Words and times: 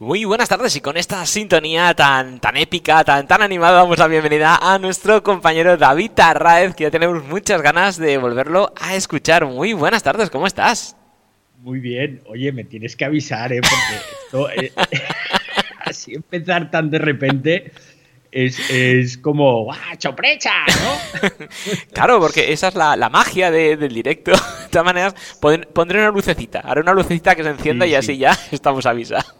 Muy 0.00 0.24
buenas 0.24 0.48
tardes 0.48 0.76
y 0.76 0.80
con 0.80 0.96
esta 0.96 1.26
sintonía 1.26 1.92
tan, 1.92 2.38
tan 2.38 2.56
épica, 2.56 3.02
tan, 3.02 3.26
tan 3.26 3.42
animada, 3.42 3.78
damos 3.78 3.98
la 3.98 4.06
bienvenida 4.06 4.54
a 4.54 4.78
nuestro 4.78 5.24
compañero 5.24 5.76
David 5.76 6.12
Arraez, 6.18 6.76
que 6.76 6.84
ya 6.84 6.90
tenemos 6.92 7.24
muchas 7.24 7.62
ganas 7.62 7.98
de 7.98 8.16
volverlo 8.16 8.72
a 8.80 8.94
escuchar. 8.94 9.44
Muy 9.44 9.72
buenas 9.72 10.04
tardes, 10.04 10.30
¿cómo 10.30 10.46
estás? 10.46 10.96
Muy 11.62 11.80
bien, 11.80 12.22
oye, 12.26 12.52
me 12.52 12.62
tienes 12.62 12.94
que 12.94 13.06
avisar, 13.06 13.52
¿eh? 13.52 13.60
Porque 13.60 14.04
esto, 14.22 14.50
eh, 14.50 14.72
así 15.80 16.14
empezar 16.14 16.70
tan 16.70 16.90
de 16.90 16.98
repente 17.00 17.72
es, 18.30 19.18
como 19.18 19.64
¡guau, 19.64 19.96
choprecha! 19.96 20.52
¿no? 20.64 21.28
claro, 21.92 22.20
porque 22.20 22.52
esa 22.52 22.68
es 22.68 22.76
la, 22.76 23.08
magia 23.10 23.50
del 23.50 23.92
directo. 23.92 24.30
De 24.68 24.68
todas 24.70 24.84
maneras, 24.84 25.14
pondré 25.40 25.98
una 25.98 26.10
lucecita, 26.10 26.60
haré 26.60 26.82
una 26.82 26.92
lucecita 26.92 27.34
que 27.34 27.42
se 27.42 27.50
encienda 27.50 27.84
y 27.84 27.96
así 27.96 28.16
ya 28.16 28.38
estamos 28.52 28.86
avisados. 28.86 29.34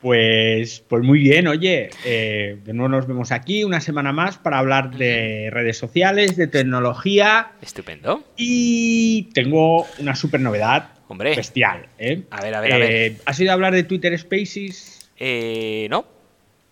Pues, 0.00 0.82
pues 0.88 1.04
muy 1.04 1.18
bien, 1.18 1.46
oye, 1.46 1.90
eh, 2.06 2.58
de 2.64 2.72
nuevo 2.72 2.88
nos 2.88 3.06
vemos 3.06 3.32
aquí 3.32 3.64
una 3.64 3.82
semana 3.82 4.12
más 4.12 4.38
para 4.38 4.58
hablar 4.58 4.96
de 4.96 5.50
redes 5.52 5.76
sociales, 5.76 6.36
de 6.36 6.46
tecnología. 6.46 7.52
Estupendo. 7.60 8.24
Y 8.36 9.24
tengo 9.34 9.86
una 9.98 10.14
super 10.16 10.40
novedad. 10.40 10.88
Hombre. 11.08 11.36
Bestial, 11.36 11.86
¿eh? 11.98 12.22
A 12.30 12.40
ver, 12.40 12.54
a 12.54 12.60
ver, 12.60 12.72
a 12.72 12.78
ver. 12.78 12.90
Eh, 12.90 13.16
¿Has 13.26 13.38
oído 13.40 13.52
hablar 13.52 13.74
de 13.74 13.82
Twitter 13.82 14.16
Spaces? 14.18 15.10
Eh, 15.18 15.86
no. 15.90 16.06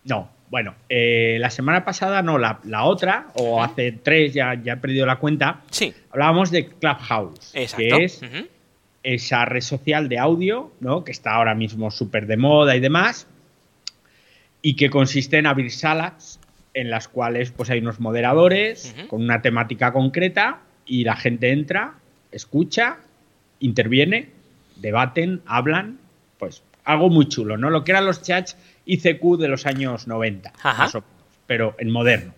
No. 0.05 0.31
Bueno, 0.49 0.73
eh, 0.87 1.37
la 1.39 1.51
semana 1.51 1.85
pasada, 1.85 2.23
no, 2.23 2.39
la, 2.39 2.59
otra, 2.83 3.27
o 3.35 3.61
hace 3.61 3.91
tres, 3.91 4.33
ya, 4.33 4.55
ya 4.55 4.73
he 4.73 4.77
perdido 4.77 5.05
la 5.05 5.17
cuenta. 5.17 5.61
Sí. 5.69 5.93
Hablábamos 6.09 6.49
de 6.49 6.67
Clubhouse. 6.67 7.51
Exacto. 7.53 7.97
Que 7.97 8.03
es 8.05 8.21
esa 9.03 9.45
red 9.45 9.61
social 9.61 10.09
de 10.09 10.19
audio, 10.19 10.71
¿no? 10.79 11.03
que 11.03 11.11
está 11.11 11.35
ahora 11.35 11.55
mismo 11.55 11.91
súper 11.91 12.27
de 12.27 12.37
moda 12.37 12.75
y 12.75 12.79
demás, 12.79 13.27
y 14.61 14.75
que 14.75 14.89
consiste 14.89 15.37
en 15.37 15.45
abrir 15.45 15.71
salas 15.71 16.39
en 16.73 16.89
las 16.89 17.07
cuales 17.07 17.51
pues, 17.51 17.69
hay 17.69 17.79
unos 17.79 17.99
moderadores 17.99 18.95
con 19.07 19.23
una 19.23 19.41
temática 19.41 19.93
concreta 19.93 20.61
y 20.85 21.03
la 21.03 21.15
gente 21.15 21.51
entra, 21.51 21.95
escucha, 22.31 22.97
interviene, 23.59 24.29
debaten, 24.75 25.41
hablan, 25.45 25.99
pues 26.37 26.63
algo 26.83 27.09
muy 27.09 27.27
chulo, 27.27 27.57
¿no? 27.57 27.69
Lo 27.69 27.83
que 27.83 27.91
eran 27.91 28.05
los 28.05 28.21
chats 28.21 28.57
ICQ 28.85 29.37
de 29.37 29.47
los 29.47 29.65
años 29.65 30.07
90, 30.07 30.53
pero 31.47 31.75
en 31.77 31.91
moderno. 31.91 32.33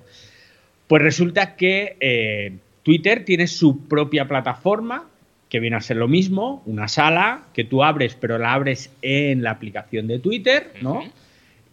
Pues 0.87 1.01
resulta 1.01 1.55
que 1.55 1.95
eh, 1.99 2.57
Twitter 2.83 3.23
tiene 3.23 3.47
su 3.47 3.87
propia 3.87 4.27
plataforma 4.27 5.07
que 5.51 5.59
viene 5.59 5.75
a 5.75 5.81
ser 5.81 5.97
lo 5.97 6.07
mismo, 6.07 6.63
una 6.65 6.87
sala 6.87 7.43
que 7.53 7.65
tú 7.65 7.83
abres, 7.83 8.15
pero 8.15 8.37
la 8.37 8.53
abres 8.53 8.89
en 9.01 9.43
la 9.43 9.51
aplicación 9.51 10.07
de 10.07 10.17
Twitter, 10.17 10.71
¿no? 10.81 11.03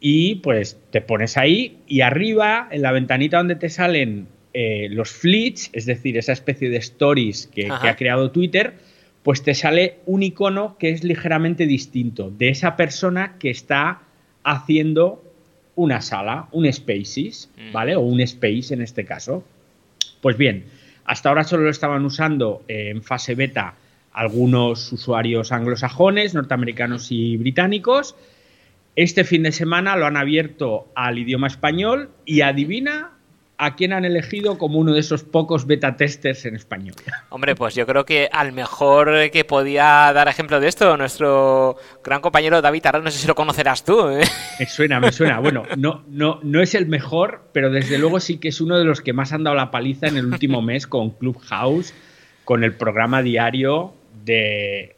Y 0.01 0.37
pues 0.37 0.77
te 0.91 1.01
pones 1.01 1.37
ahí 1.37 1.79
y 1.87 2.01
arriba, 2.01 2.67
en 2.73 2.83
la 2.83 2.91
ventanita 2.91 3.39
donde 3.39 3.55
te 3.55 3.69
salen 3.69 4.27
eh, 4.53 4.89
los 4.91 5.11
fleets, 5.11 5.71
es 5.73 5.87
decir, 5.87 6.19
esa 6.19 6.33
especie 6.33 6.71
de 6.71 6.79
stories 6.79 7.47
que, 7.47 7.69
ha 7.71 7.95
creado 7.95 8.33
Twitter, 8.33 8.75
pues 9.23 9.45
te 9.45 9.55
sale 9.55 9.99
un 10.07 10.25
icono 10.25 10.77
que 10.77 10.91
es 10.91 11.05
ligeramente 11.05 11.65
distinto 11.65 12.31
de 12.31 12.49
esa 12.49 12.75
persona 12.75 13.37
que 13.39 13.51
está 13.51 14.03
haciendo 14.43 15.23
una 15.77 16.01
sala, 16.01 16.49
un 16.51 16.71
spaces, 16.73 17.49
mm. 17.57 17.73
¿vale? 17.73 17.95
O 17.95 18.01
un 18.01 18.21
space 18.23 18.75
en 18.75 18.83
este 18.83 19.05
caso. 19.05 19.45
Pues 20.21 20.37
bien, 20.37 20.65
hasta 21.09 21.31
ahora 21.31 21.43
solo 21.43 21.65
lo 21.65 21.71
estaban 21.71 22.05
usando 22.05 22.63
en 22.69 23.03
fase 23.03 23.35
beta 23.35 23.75
algunos 24.13 24.93
usuarios 24.93 25.53
anglosajones, 25.53 26.35
norteamericanos 26.35 27.11
y 27.11 27.39
británicos. 27.39 28.15
Este 28.95 29.25
fin 29.25 29.43
de 29.43 29.53
semana 29.53 29.97
lo 29.97 30.05
han 30.05 30.19
abierto 30.19 30.93
al 30.95 31.19
idioma 31.19 31.47
español 31.47 32.11
y 32.27 32.43
adivina 32.43 33.13
¿a 33.59 33.75
quién 33.75 33.93
han 33.93 34.05
elegido 34.05 34.57
como 34.57 34.79
uno 34.79 34.95
de 34.95 35.01
esos 35.01 35.25
pocos 35.25 35.67
beta 35.67 35.97
testers 35.97 36.47
en 36.47 36.55
español? 36.55 36.95
Hombre, 37.29 37.57
pues 37.57 37.75
yo 37.75 37.87
creo 37.87 38.07
que 38.07 38.29
al 38.33 38.53
mejor 38.53 39.31
que 39.31 39.45
podía 39.45 40.13
dar 40.15 40.29
ejemplo 40.29 40.61
de 40.61 40.69
esto, 40.69 40.97
nuestro 40.97 41.77
gran 42.03 42.21
compañero 42.21 42.63
David 42.63 42.87
Arras, 42.87 43.03
no 43.03 43.11
sé 43.11 43.19
si 43.19 43.27
lo 43.27 43.35
conocerás 43.35 43.85
tú. 43.85 44.09
¿eh? 44.09 44.23
Me 44.61 44.67
suena, 44.67 45.01
me 45.01 45.13
suena. 45.13 45.41
Bueno, 45.41 45.65
no, 45.77 46.05
no, 46.09 46.39
no 46.43 46.63
es 46.63 46.75
el 46.75 46.87
mejor, 46.87 47.43
pero 47.53 47.71
desde 47.71 47.99
luego 47.99 48.21
sí 48.21 48.39
que 48.39 48.49
es 48.49 48.61
uno 48.61 48.79
de 48.79 48.85
los 48.85 49.01
que 49.01 49.13
más 49.13 49.33
han 49.33 49.43
dado 49.43 49.57
la 49.57 49.71
paliza 49.71 50.07
en 50.07 50.17
el 50.17 50.27
último 50.27 50.63
mes 50.63 50.87
con 50.87 51.11
Clubhouse, 51.11 51.93
con 52.45 52.63
el 52.63 52.75
programa 52.75 53.23
diario 53.23 53.93
de 54.25 54.95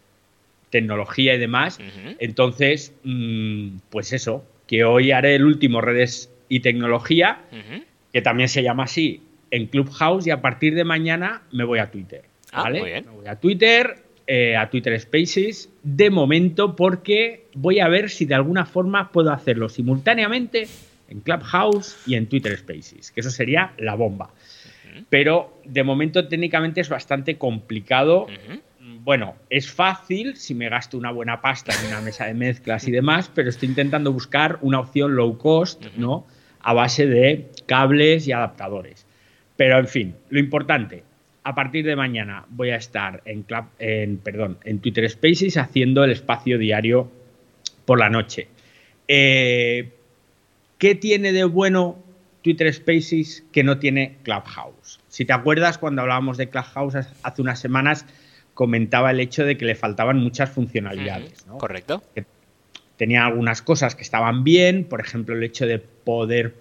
tecnología 0.68 1.34
y 1.34 1.38
demás. 1.38 1.78
Entonces, 2.18 2.94
mm, 3.04 3.78
pues 3.88 4.12
eso, 4.12 4.44
que 4.66 4.84
hoy 4.84 5.12
haré 5.12 5.34
el 5.34 5.44
último 5.44 5.80
redes 5.80 6.30
y 6.48 6.60
tecnología 6.60 7.40
que 8.12 8.22
también 8.22 8.48
se 8.48 8.62
llama 8.62 8.84
así, 8.84 9.22
en 9.50 9.66
Clubhouse 9.66 10.26
y 10.26 10.30
a 10.30 10.40
partir 10.40 10.74
de 10.74 10.84
mañana 10.84 11.42
me 11.52 11.64
voy 11.64 11.78
a 11.78 11.90
Twitter. 11.90 12.24
Ah, 12.52 12.64
¿vale? 12.64 12.80
muy 12.80 12.90
bien. 12.90 13.04
Me 13.06 13.12
voy 13.12 13.26
a 13.26 13.36
Twitter, 13.36 14.04
eh, 14.26 14.56
a 14.56 14.70
Twitter 14.70 14.98
Spaces, 15.00 15.70
de 15.82 16.10
momento 16.10 16.76
porque 16.76 17.46
voy 17.54 17.80
a 17.80 17.88
ver 17.88 18.10
si 18.10 18.26
de 18.26 18.34
alguna 18.34 18.64
forma 18.64 19.10
puedo 19.10 19.32
hacerlo 19.32 19.68
simultáneamente 19.68 20.68
en 21.08 21.20
Clubhouse 21.20 21.98
y 22.06 22.14
en 22.14 22.28
Twitter 22.28 22.56
Spaces, 22.56 23.10
que 23.10 23.20
eso 23.20 23.30
sería 23.30 23.72
la 23.78 23.94
bomba. 23.94 24.30
Pero 25.08 25.60
de 25.64 25.82
momento 25.82 26.28
técnicamente 26.28 26.80
es 26.80 26.88
bastante 26.88 27.38
complicado. 27.38 28.26
Bueno, 29.02 29.34
es 29.48 29.70
fácil 29.70 30.36
si 30.36 30.54
me 30.54 30.68
gasto 30.68 30.98
una 30.98 31.10
buena 31.10 31.40
pasta 31.40 31.72
en 31.80 31.88
una 31.88 32.00
mesa 32.00 32.26
de 32.26 32.34
mezclas 32.34 32.86
y 32.86 32.90
demás, 32.90 33.30
pero 33.34 33.48
estoy 33.48 33.68
intentando 33.68 34.12
buscar 34.12 34.58
una 34.62 34.80
opción 34.80 35.16
low 35.16 35.38
cost, 35.38 35.84
¿no? 35.96 36.26
A 36.62 36.72
base 36.72 37.06
de 37.06 37.50
cables 37.66 38.26
y 38.26 38.32
adaptadores. 38.32 39.06
Pero 39.56 39.78
en 39.78 39.88
fin, 39.88 40.14
lo 40.30 40.38
importante, 40.38 41.02
a 41.44 41.54
partir 41.54 41.84
de 41.84 41.96
mañana 41.96 42.44
voy 42.48 42.70
a 42.70 42.76
estar 42.76 43.22
en, 43.24 43.44
en, 43.78 44.18
perdón, 44.18 44.58
en 44.64 44.78
Twitter 44.80 45.08
Spaces 45.08 45.56
haciendo 45.56 46.04
el 46.04 46.10
espacio 46.10 46.58
diario 46.58 47.10
por 47.84 47.98
la 47.98 48.10
noche. 48.10 48.48
Eh, 49.08 49.90
¿Qué 50.78 50.94
tiene 50.94 51.32
de 51.32 51.44
bueno 51.44 51.98
Twitter 52.42 52.72
Spaces 52.72 53.44
que 53.52 53.64
no 53.64 53.78
tiene 53.78 54.16
Clubhouse? 54.22 55.00
Si 55.08 55.24
te 55.24 55.32
acuerdas, 55.32 55.78
cuando 55.78 56.02
hablábamos 56.02 56.36
de 56.38 56.48
Clubhouse 56.48 56.94
hace 57.22 57.42
unas 57.42 57.58
semanas, 57.58 58.06
comentaba 58.54 59.10
el 59.10 59.20
hecho 59.20 59.44
de 59.44 59.56
que 59.58 59.64
le 59.64 59.74
faltaban 59.74 60.18
muchas 60.18 60.50
funcionalidades. 60.50 61.44
Correcto 61.58 62.02
tenía 63.00 63.24
algunas 63.24 63.62
cosas 63.62 63.94
que 63.94 64.02
estaban 64.02 64.44
bien, 64.44 64.84
por 64.84 65.00
ejemplo 65.00 65.34
el 65.34 65.42
hecho 65.42 65.66
de 65.66 65.78
poder 65.78 66.52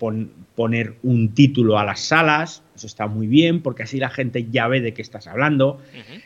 poner 0.55 0.93
un 1.03 1.33
título 1.33 1.77
a 1.77 1.83
las 1.83 1.99
salas, 1.99 2.63
eso 2.77 2.87
está 2.87 3.07
muy 3.07 3.27
bien 3.27 3.61
porque 3.61 3.83
así 3.83 3.97
la 3.99 4.09
gente 4.09 4.47
ya 4.49 4.69
ve 4.69 4.79
de 4.79 4.93
qué 4.93 5.01
estás 5.01 5.27
hablando, 5.27 5.81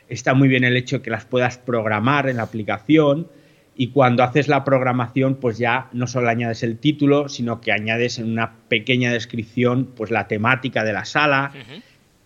está 0.10 0.36
muy 0.36 0.50
bien 0.50 0.66
el 0.66 0.78
hecho 0.78 0.98
de 0.98 1.02
que 1.02 1.10
las 1.10 1.26
puedas 1.26 1.58
programar 1.58 2.30
en 2.30 2.38
la 2.38 2.44
aplicación 2.44 3.28
y 3.76 3.88
cuando 3.88 4.22
haces 4.22 4.48
la 4.48 4.64
programación 4.64 5.34
pues 5.34 5.58
ya 5.58 5.90
no 5.94 6.06
solo 6.06 6.30
añades 6.30 6.62
el 6.62 6.78
título, 6.78 7.28
sino 7.28 7.60
que 7.60 7.72
añades 7.72 8.20
en 8.20 8.32
una 8.32 8.54
pequeña 8.68 9.12
descripción 9.12 9.94
pues 9.96 10.12
la 10.12 10.28
temática 10.28 10.84
de 10.84 10.94
la 10.94 11.06
sala, 11.06 11.54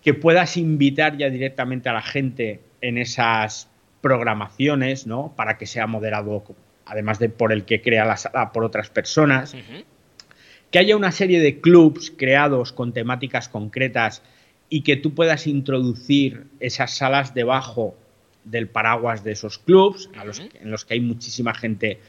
que 0.02 0.14
puedas 0.14 0.58
invitar 0.58 1.16
ya 1.16 1.30
directamente 1.30 1.88
a 1.88 1.94
la 1.94 2.02
gente 2.02 2.60
en 2.82 2.98
esas 2.98 3.70
programaciones, 4.02 5.08
¿no? 5.08 5.32
Para 5.38 5.58
que 5.58 5.66
sea 5.66 5.88
moderado 5.88 6.44
además 6.88 7.20
de 7.20 7.30
por 7.30 7.52
el 7.52 7.66
que 7.66 7.82
crea 7.82 8.06
la 8.06 8.18
sala 8.18 8.52
por 8.52 8.64
otras 8.64 8.90
personas. 8.90 9.56
Que 10.72 10.80
haya 10.80 10.98
una 10.98 11.12
serie 11.12 11.40
de 11.40 11.62
clubs 11.62 12.12
creados 12.16 12.74
con 12.74 12.94
temáticas 12.94 13.50
concretas 13.50 14.22
y 14.70 14.82
que 14.82 14.98
tú 14.98 15.14
puedas 15.14 15.48
introducir 15.48 16.48
esas 16.60 16.96
salas 16.96 17.34
debajo 17.34 17.96
del 18.44 18.68
paraguas 18.68 19.24
de 19.24 19.32
esos 19.32 19.60
clubs, 19.60 20.10
en 20.14 20.72
los 20.72 20.86
que 20.86 20.94
hay 20.94 21.00
muchísima 21.00 21.54
gente 21.54 22.00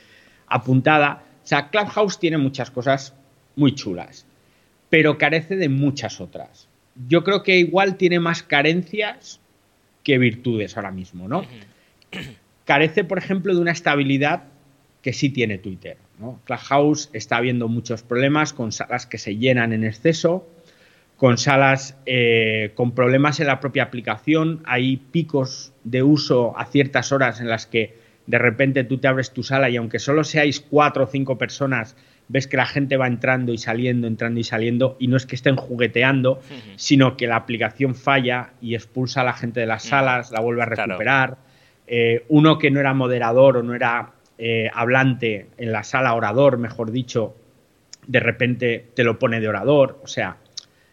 apuntada. 0.46 1.24
O 1.44 1.46
sea, 1.46 1.70
Clubhouse 1.70 2.18
tiene 2.18 2.38
muchas 2.38 2.70
cosas 2.70 3.14
muy 3.56 3.74
chulas, 3.74 4.26
pero 4.90 5.18
carece 5.18 5.56
de 5.56 5.68
muchas 5.68 6.20
otras. 6.20 6.68
Yo 7.08 7.22
creo 7.24 7.42
que 7.42 7.58
igual 7.58 7.96
tiene 7.96 8.18
más 8.20 8.42
carencias 8.42 9.40
que 10.02 10.18
virtudes 10.18 10.76
ahora 10.76 10.90
mismo, 10.90 11.28
¿no? 11.28 11.44
Carece, 12.64 13.04
por 13.04 13.18
ejemplo, 13.18 13.54
de 13.54 13.60
una 13.60 13.72
estabilidad 13.72 14.44
que 15.08 15.14
sí 15.14 15.30
tiene 15.30 15.56
Twitter. 15.56 15.96
¿no? 16.18 16.38
Clubhouse 16.44 17.08
está 17.14 17.38
habiendo 17.38 17.66
muchos 17.66 18.02
problemas 18.02 18.52
con 18.52 18.72
salas 18.72 19.06
que 19.06 19.16
se 19.16 19.38
llenan 19.38 19.72
en 19.72 19.82
exceso, 19.82 20.46
con 21.16 21.38
salas 21.38 21.96
eh, 22.04 22.72
con 22.74 22.94
problemas 22.94 23.40
en 23.40 23.46
la 23.46 23.58
propia 23.58 23.84
aplicación. 23.84 24.60
Hay 24.66 24.98
picos 24.98 25.72
de 25.82 26.02
uso 26.02 26.52
a 26.58 26.66
ciertas 26.66 27.10
horas 27.10 27.40
en 27.40 27.48
las 27.48 27.64
que 27.64 27.96
de 28.26 28.36
repente 28.36 28.84
tú 28.84 28.98
te 28.98 29.08
abres 29.08 29.32
tu 29.32 29.42
sala 29.42 29.70
y 29.70 29.78
aunque 29.78 29.98
solo 29.98 30.24
seáis 30.24 30.60
cuatro 30.60 31.04
o 31.04 31.06
cinco 31.06 31.38
personas, 31.38 31.96
ves 32.28 32.46
que 32.46 32.58
la 32.58 32.66
gente 32.66 32.98
va 32.98 33.06
entrando 33.06 33.54
y 33.54 33.56
saliendo, 33.56 34.08
entrando 34.08 34.40
y 34.40 34.44
saliendo, 34.44 34.98
y 35.00 35.08
no 35.08 35.16
es 35.16 35.24
que 35.24 35.36
estén 35.36 35.56
jugueteando, 35.56 36.42
sino 36.76 37.16
que 37.16 37.26
la 37.26 37.36
aplicación 37.36 37.94
falla 37.94 38.50
y 38.60 38.74
expulsa 38.74 39.22
a 39.22 39.24
la 39.24 39.32
gente 39.32 39.60
de 39.60 39.66
las 39.66 39.84
salas, 39.84 40.32
la 40.32 40.40
vuelve 40.40 40.60
a 40.60 40.66
recuperar. 40.66 41.38
Eh, 41.86 42.26
uno 42.28 42.58
que 42.58 42.70
no 42.70 42.80
era 42.80 42.92
moderador 42.92 43.56
o 43.56 43.62
no 43.62 43.74
era 43.74 44.12
eh, 44.38 44.70
hablante 44.72 45.48
en 45.58 45.72
la 45.72 45.82
sala 45.82 46.14
orador, 46.14 46.58
mejor 46.58 46.92
dicho, 46.92 47.34
de 48.06 48.20
repente 48.20 48.86
te 48.94 49.04
lo 49.04 49.18
pone 49.18 49.40
de 49.40 49.48
orador. 49.48 50.00
O 50.02 50.06
sea, 50.06 50.38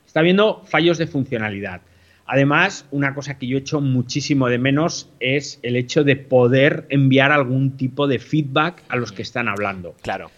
está 0.06 0.22
viendo 0.22 0.64
fallos 0.66 0.98
de 0.98 1.08
funcionalidad. 1.08 1.82
Además, 2.28 2.88
una 2.90 3.14
cosa 3.14 3.38
que 3.38 3.46
yo 3.46 3.58
echo 3.58 3.82
muchísimo 3.82 4.48
de 4.48 4.58
menos 4.58 5.12
es 5.20 5.60
el 5.62 5.76
hecho 5.76 6.04
de 6.04 6.16
poder 6.16 6.88
enviar 6.90 7.32
algún 7.32 7.78
tipo 7.78 8.08
de 8.08 8.18
feedback 8.18 8.82
a 8.88 8.96
los 8.96 9.12
que 9.12 9.22
están 9.22 9.48
hablando. 9.48 9.96
Claro. 10.02 10.32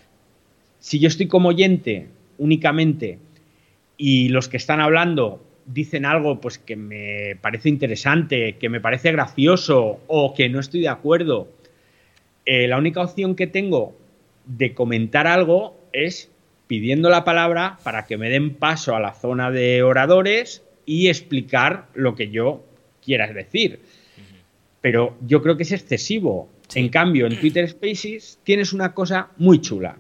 Si 0.80 1.00
yo 1.00 1.08
estoy 1.08 1.28
como 1.28 1.50
oyente 1.50 2.10
únicamente 2.38 3.20
y 3.96 4.30
los 4.30 4.50
que 4.50 4.58
están 4.58 4.82
hablando 4.82 5.44
dicen 5.66 6.06
algo 6.06 6.40
pues 6.40 6.58
que 6.58 6.76
me 6.76 7.38
parece 7.42 7.70
interesante, 7.70 8.58
que 8.58 8.70
me 8.70 8.82
parece 8.82 9.12
gracioso 9.12 10.00
o 10.08 10.34
que 10.34 10.50
no 10.50 10.60
estoy 10.60 10.82
de 10.82 10.90
acuerdo, 10.90 11.50
eh, 12.48 12.66
la 12.66 12.78
única 12.78 13.02
opción 13.02 13.36
que 13.36 13.46
tengo 13.46 13.94
de 14.46 14.74
comentar 14.74 15.28
algo 15.28 15.78
es 15.92 16.32
pidiendo 16.68 17.10
la 17.10 17.26
palabra 17.26 17.78
para 17.84 18.06
que 18.06 18.18
me 18.18 18.30
den 18.30 18.56
paso 18.56 18.96
a 18.96 19.02
la 19.02 19.14
zona 19.14 19.52
de 19.52 19.84
oradores 19.84 20.64
y 20.86 21.10
explicar 21.10 21.90
lo 21.94 22.16
que 22.16 22.30
yo 22.30 22.64
quiera 23.04 23.28
decir. 23.34 23.82
Pero 24.80 25.18
yo 25.28 25.42
creo 25.42 25.58
que 25.58 25.64
es 25.64 25.74
excesivo. 25.74 26.48
En 26.74 26.88
cambio, 26.88 27.28
en 27.28 27.38
Twitter 27.38 27.68
Spaces 27.68 28.40
tienes 28.46 28.72
una 28.72 28.94
cosa 28.94 29.30
muy 29.38 29.60
chula 29.60 29.98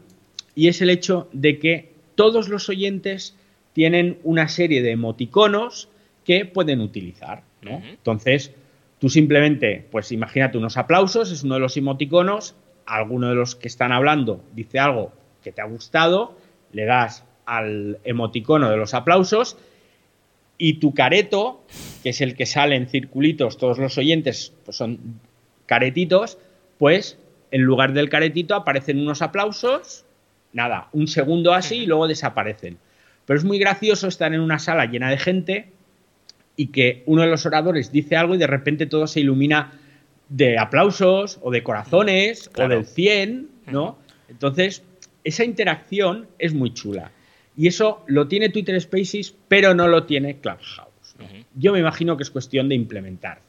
y 0.55 0.69
es 0.69 0.81
el 0.81 0.89
hecho 0.89 1.27
de 1.33 1.59
que 1.59 1.91
todos 2.15 2.47
los 2.47 2.69
oyentes 2.69 3.35
tienen 3.73 4.19
una 4.23 4.47
serie 4.47 4.81
de 4.81 4.91
emoticonos 4.91 5.89
que 6.23 6.45
pueden 6.45 6.79
utilizar. 6.79 7.43
Entonces, 7.61 8.53
tú 8.99 9.09
simplemente, 9.09 9.85
pues 9.91 10.11
imagínate 10.11 10.57
unos 10.57 10.77
aplausos, 10.77 11.31
es 11.31 11.43
uno 11.43 11.55
de 11.55 11.61
los 11.61 11.77
emoticonos, 11.77 12.55
alguno 12.85 13.29
de 13.29 13.35
los 13.35 13.55
que 13.55 13.67
están 13.67 13.91
hablando 13.91 14.43
dice 14.53 14.79
algo 14.79 15.11
que 15.43 15.51
te 15.51 15.61
ha 15.61 15.65
gustado, 15.65 16.37
le 16.71 16.85
das 16.85 17.25
al 17.45 17.99
emoticono 18.03 18.69
de 18.69 18.77
los 18.77 18.93
aplausos 18.93 19.57
y 20.57 20.75
tu 20.75 20.93
careto, 20.93 21.63
que 22.03 22.09
es 22.09 22.21
el 22.21 22.35
que 22.35 22.45
sale 22.45 22.75
en 22.75 22.87
circulitos, 22.87 23.57
todos 23.57 23.77
los 23.77 23.97
oyentes 23.97 24.53
pues 24.65 24.77
son 24.77 25.19
caretitos, 25.65 26.39
pues 26.77 27.19
en 27.51 27.61
lugar 27.61 27.93
del 27.93 28.09
caretito 28.09 28.55
aparecen 28.55 28.99
unos 28.99 29.21
aplausos, 29.21 30.05
nada, 30.53 30.89
un 30.91 31.07
segundo 31.07 31.53
así 31.53 31.77
y 31.77 31.85
luego 31.85 32.07
desaparecen. 32.07 32.77
Pero 33.25 33.37
es 33.37 33.45
muy 33.45 33.59
gracioso 33.59 34.07
estar 34.07 34.33
en 34.33 34.41
una 34.41 34.59
sala 34.59 34.85
llena 34.85 35.09
de 35.09 35.17
gente 35.17 35.71
y 36.57 36.67
que 36.67 37.03
uno 37.05 37.21
de 37.21 37.29
los 37.29 37.45
oradores 37.45 37.91
dice 37.91 38.17
algo 38.17 38.35
y 38.35 38.39
de 38.39 38.47
repente 38.47 38.87
todo 38.87 39.07
se 39.07 39.21
ilumina 39.21 39.79
de 40.27 40.57
aplausos 40.57 41.39
o 41.41 41.51
de 41.51 41.63
corazones 41.63 42.51
o 42.57 42.67
del 42.67 42.85
100, 42.85 43.47
¿no? 43.67 43.97
Entonces, 44.27 44.83
esa 45.23 45.45
interacción 45.45 46.27
es 46.39 46.53
muy 46.53 46.73
chula. 46.73 47.11
Y 47.55 47.67
eso 47.67 48.03
lo 48.07 48.27
tiene 48.27 48.49
Twitter 48.49 48.79
Spaces, 48.81 49.33
pero 49.47 49.73
no 49.73 49.87
lo 49.87 50.03
tiene 50.03 50.37
Clubhouse. 50.37 51.15
Yo 51.55 51.73
me 51.73 51.79
imagino 51.79 52.17
que 52.17 52.23
es 52.23 52.29
cuestión 52.29 52.69
de 52.69 52.75
implementar. 52.75 53.39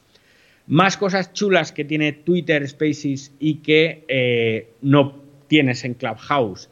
Más 0.67 0.97
cosas 0.97 1.33
chulas 1.33 1.71
que 1.71 1.83
tiene 1.83 2.13
Twitter 2.13 2.67
Spaces 2.67 3.33
y 3.39 3.55
que 3.55 4.05
eh, 4.07 4.69
no 4.81 5.21
tienes 5.47 5.83
en 5.83 5.95
Clubhouse. 5.95 6.69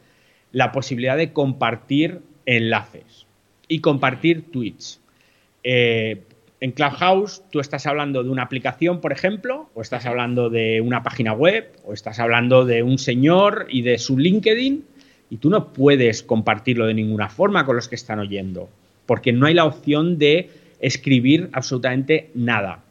La 0.52 0.72
posibilidad 0.72 1.16
de 1.16 1.32
compartir 1.32 2.20
enlaces 2.46 3.26
y 3.68 3.80
compartir 3.80 4.50
tweets. 4.50 5.00
Eh, 5.62 6.22
en 6.60 6.72
Clubhouse 6.72 7.42
tú 7.50 7.60
estás 7.60 7.86
hablando 7.86 8.22
de 8.24 8.30
una 8.30 8.42
aplicación, 8.42 9.00
por 9.00 9.12
ejemplo, 9.12 9.70
o 9.74 9.82
estás 9.82 10.06
hablando 10.06 10.50
de 10.50 10.80
una 10.80 11.02
página 11.02 11.32
web, 11.32 11.70
o 11.84 11.92
estás 11.92 12.18
hablando 12.18 12.64
de 12.64 12.82
un 12.82 12.98
señor 12.98 13.66
y 13.70 13.82
de 13.82 13.98
su 13.98 14.18
LinkedIn, 14.18 14.84
y 15.30 15.36
tú 15.36 15.50
no 15.50 15.72
puedes 15.72 16.22
compartirlo 16.22 16.86
de 16.86 16.94
ninguna 16.94 17.28
forma 17.28 17.64
con 17.64 17.76
los 17.76 17.88
que 17.88 17.94
están 17.94 18.18
oyendo, 18.18 18.68
porque 19.06 19.32
no 19.32 19.46
hay 19.46 19.54
la 19.54 19.66
opción 19.66 20.18
de 20.18 20.50
escribir 20.80 21.48
absolutamente 21.52 22.30
nada. 22.34 22.82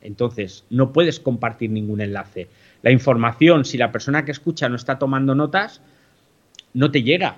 Entonces, 0.00 0.64
no 0.70 0.92
puedes 0.92 1.20
compartir 1.20 1.70
ningún 1.70 2.00
enlace. 2.00 2.48
La 2.82 2.90
información, 2.90 3.64
si 3.64 3.76
la 3.76 3.92
persona 3.92 4.24
que 4.24 4.32
escucha 4.32 4.68
no 4.68 4.76
está 4.76 4.98
tomando 4.98 5.34
notas, 5.34 5.82
no 6.74 6.90
te 6.90 7.02
llega. 7.02 7.36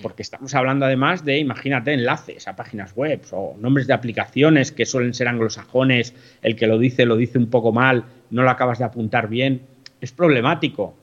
Porque 0.00 0.22
estamos 0.22 0.54
hablando 0.54 0.86
además 0.86 1.26
de, 1.26 1.38
imagínate, 1.38 1.92
enlaces 1.92 2.48
a 2.48 2.56
páginas 2.56 2.94
web 2.96 3.20
o 3.32 3.54
nombres 3.58 3.86
de 3.86 3.92
aplicaciones 3.92 4.72
que 4.72 4.86
suelen 4.86 5.12
ser 5.12 5.28
anglosajones, 5.28 6.14
el 6.40 6.56
que 6.56 6.66
lo 6.66 6.78
dice 6.78 7.04
lo 7.04 7.16
dice 7.16 7.36
un 7.36 7.50
poco 7.50 7.70
mal, 7.70 8.04
no 8.30 8.42
lo 8.42 8.50
acabas 8.50 8.78
de 8.78 8.86
apuntar 8.86 9.28
bien. 9.28 9.62
Es 10.00 10.12
problemático. 10.12 10.96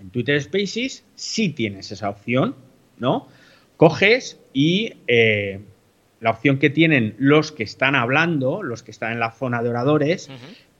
En 0.00 0.10
Twitter 0.10 0.42
Spaces 0.42 1.04
sí 1.14 1.50
tienes 1.50 1.92
esa 1.92 2.10
opción, 2.10 2.56
¿no? 2.98 3.28
Coges 3.76 4.40
y 4.52 4.94
eh, 5.06 5.60
la 6.20 6.30
opción 6.30 6.58
que 6.58 6.70
tienen 6.70 7.14
los 7.18 7.52
que 7.52 7.62
están 7.62 7.94
hablando, 7.94 8.64
los 8.64 8.82
que 8.82 8.90
están 8.90 9.12
en 9.12 9.20
la 9.20 9.30
zona 9.30 9.62
de 9.62 9.68
oradores, 9.68 10.28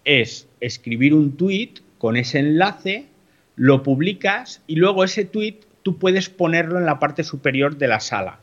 es 0.04 0.48
escribir 0.60 1.14
un 1.14 1.36
tweet 1.36 1.74
con 1.98 2.16
ese 2.16 2.40
enlace, 2.40 3.06
lo 3.54 3.84
publicas 3.84 4.62
y 4.66 4.74
luego 4.74 5.04
ese 5.04 5.24
tweet 5.24 5.60
tú 5.82 5.98
puedes 5.98 6.28
ponerlo 6.28 6.78
en 6.78 6.86
la 6.86 6.98
parte 6.98 7.24
superior 7.24 7.76
de 7.76 7.88
la 7.88 8.00
sala. 8.00 8.40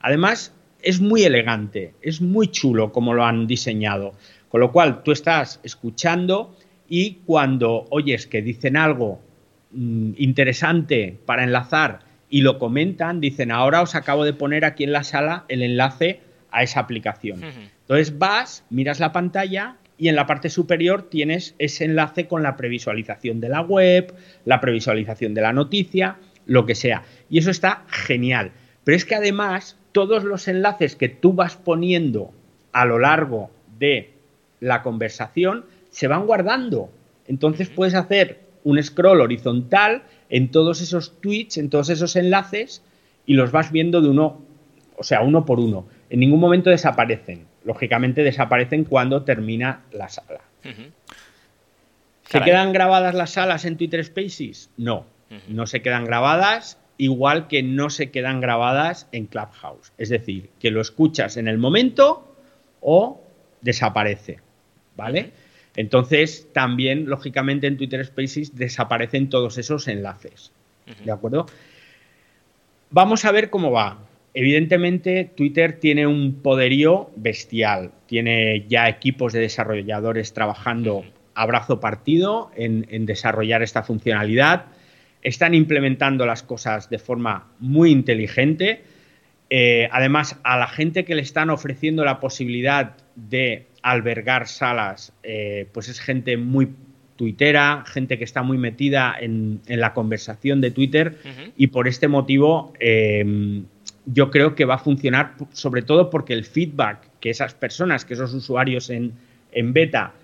Además, 0.00 0.54
es 0.82 1.00
muy 1.00 1.24
elegante, 1.24 1.94
es 2.00 2.20
muy 2.20 2.48
chulo 2.48 2.92
como 2.92 3.14
lo 3.14 3.24
han 3.24 3.46
diseñado. 3.46 4.14
Con 4.48 4.60
lo 4.60 4.72
cual, 4.72 5.02
tú 5.02 5.12
estás 5.12 5.60
escuchando 5.62 6.56
y 6.88 7.18
cuando 7.26 7.86
oyes 7.90 8.26
que 8.26 8.42
dicen 8.42 8.76
algo 8.76 9.20
Mm, 9.72 10.14
interesante 10.16 11.16
para 11.26 11.44
enlazar 11.44 12.00
y 12.28 12.40
lo 12.40 12.58
comentan, 12.58 13.20
dicen, 13.20 13.52
ahora 13.52 13.82
os 13.82 13.94
acabo 13.94 14.24
de 14.24 14.32
poner 14.32 14.64
aquí 14.64 14.82
en 14.82 14.90
la 14.90 15.04
sala 15.04 15.44
el 15.48 15.62
enlace 15.62 16.20
a 16.50 16.64
esa 16.64 16.80
aplicación. 16.80 17.40
Entonces 17.82 18.18
vas, 18.18 18.64
miras 18.68 18.98
la 18.98 19.12
pantalla 19.12 19.76
y 19.96 20.08
en 20.08 20.16
la 20.16 20.26
parte 20.26 20.50
superior 20.50 21.04
tienes 21.08 21.54
ese 21.58 21.84
enlace 21.84 22.26
con 22.26 22.42
la 22.42 22.56
previsualización 22.56 23.40
de 23.40 23.48
la 23.48 23.60
web, 23.60 24.12
la 24.44 24.60
previsualización 24.60 25.34
de 25.34 25.42
la 25.42 25.52
noticia, 25.52 26.16
lo 26.50 26.66
que 26.66 26.74
sea. 26.74 27.04
Y 27.30 27.38
eso 27.38 27.52
está 27.52 27.84
genial. 27.86 28.50
Pero 28.82 28.96
es 28.96 29.04
que 29.04 29.14
además 29.14 29.76
todos 29.92 30.24
los 30.24 30.48
enlaces 30.48 30.96
que 30.96 31.08
tú 31.08 31.32
vas 31.32 31.54
poniendo 31.54 32.32
a 32.72 32.84
lo 32.84 32.98
largo 32.98 33.50
de 33.78 34.10
la 34.58 34.82
conversación 34.82 35.64
se 35.90 36.08
van 36.08 36.26
guardando. 36.26 36.90
Entonces 37.28 37.68
puedes 37.68 37.94
hacer 37.94 38.40
un 38.64 38.82
scroll 38.82 39.20
horizontal 39.20 40.02
en 40.28 40.50
todos 40.50 40.80
esos 40.80 41.20
tweets, 41.20 41.56
en 41.56 41.70
todos 41.70 41.88
esos 41.88 42.16
enlaces 42.16 42.82
y 43.26 43.34
los 43.34 43.52
vas 43.52 43.70
viendo 43.70 44.00
de 44.00 44.08
uno, 44.08 44.42
o 44.96 45.04
sea, 45.04 45.22
uno 45.22 45.44
por 45.44 45.60
uno. 45.60 45.86
En 46.10 46.18
ningún 46.18 46.40
momento 46.40 46.68
desaparecen. 46.68 47.46
Lógicamente 47.62 48.24
desaparecen 48.24 48.82
cuando 48.82 49.22
termina 49.22 49.82
la 49.92 50.08
sala. 50.08 50.40
¿Se 52.24 52.40
quedan 52.40 52.72
grabadas 52.72 53.14
las 53.14 53.30
salas 53.30 53.64
en 53.64 53.76
Twitter 53.76 54.04
Spaces? 54.04 54.70
No, 54.76 55.06
no 55.48 55.66
se 55.66 55.82
quedan 55.82 56.04
grabadas, 56.04 56.78
igual 56.98 57.48
que 57.48 57.62
no 57.62 57.90
se 57.90 58.10
quedan 58.10 58.40
grabadas 58.40 59.08
en 59.12 59.26
Clubhouse. 59.26 59.92
Es 59.96 60.08
decir, 60.08 60.50
que 60.58 60.70
lo 60.70 60.80
escuchas 60.80 61.36
en 61.36 61.48
el 61.48 61.58
momento 61.58 62.34
o 62.80 63.22
desaparece. 63.60 64.40
¿Vale? 64.96 65.30
Entonces, 65.76 66.48
también, 66.52 67.08
lógicamente, 67.08 67.66
en 67.66 67.76
Twitter 67.76 68.04
Spaces 68.04 68.56
desaparecen 68.56 69.28
todos 69.28 69.56
esos 69.56 69.88
enlaces. 69.88 70.52
¿De 71.04 71.12
acuerdo? 71.12 71.46
Vamos 72.90 73.24
a 73.24 73.30
ver 73.30 73.50
cómo 73.50 73.70
va. 73.70 73.98
Evidentemente, 74.34 75.30
Twitter 75.36 75.78
tiene 75.78 76.06
un 76.06 76.40
poderío 76.42 77.10
bestial. 77.16 77.92
Tiene 78.06 78.66
ya 78.68 78.88
equipos 78.88 79.32
de 79.32 79.40
desarrolladores 79.40 80.32
trabajando 80.32 81.04
a 81.34 81.46
brazo 81.46 81.80
partido 81.80 82.50
en, 82.56 83.06
desarrollar 83.06 83.62
esta 83.62 83.82
funcionalidad. 83.82 84.66
Están 85.22 85.54
implementando 85.54 86.26
las 86.26 86.42
cosas 86.42 86.88
de 86.90 86.98
forma 86.98 87.48
muy 87.58 87.90
inteligente. 87.90 88.82
Eh, 89.50 89.88
además, 89.92 90.38
a 90.44 90.56
la 90.58 90.68
gente 90.68 91.04
que 91.04 91.14
le 91.14 91.22
están 91.22 91.50
ofreciendo 91.50 92.04
la 92.04 92.20
posibilidad 92.20 92.96
de 93.16 93.66
albergar 93.82 94.46
salas, 94.46 95.12
eh, 95.22 95.66
pues 95.72 95.88
es 95.88 96.00
gente 96.00 96.36
muy 96.36 96.68
tuitera, 97.16 97.84
gente 97.86 98.16
que 98.16 98.24
está 98.24 98.42
muy 98.42 98.56
metida 98.56 99.14
en, 99.20 99.60
la 99.66 99.92
conversación 99.92 100.62
de 100.62 100.70
Twitter 100.70 101.18
y 101.54 101.66
por 101.66 101.86
este 101.86 102.08
motivo 102.08 102.72
eh, 102.80 103.62
yo 104.06 104.30
creo 104.30 104.54
que 104.54 104.64
va 104.64 104.76
a 104.76 104.78
funcionar 104.78 105.34
sobre 105.52 105.82
todo 105.82 106.08
porque 106.08 106.32
el 106.32 106.46
feedback 106.46 107.10
que 107.20 107.28
esas 107.28 107.52
personas, 107.52 108.06
que 108.06 108.14
esos 108.14 108.32
usuarios 108.32 108.88
en, 108.88 109.12
en 109.52 109.74
beta 109.74 110.14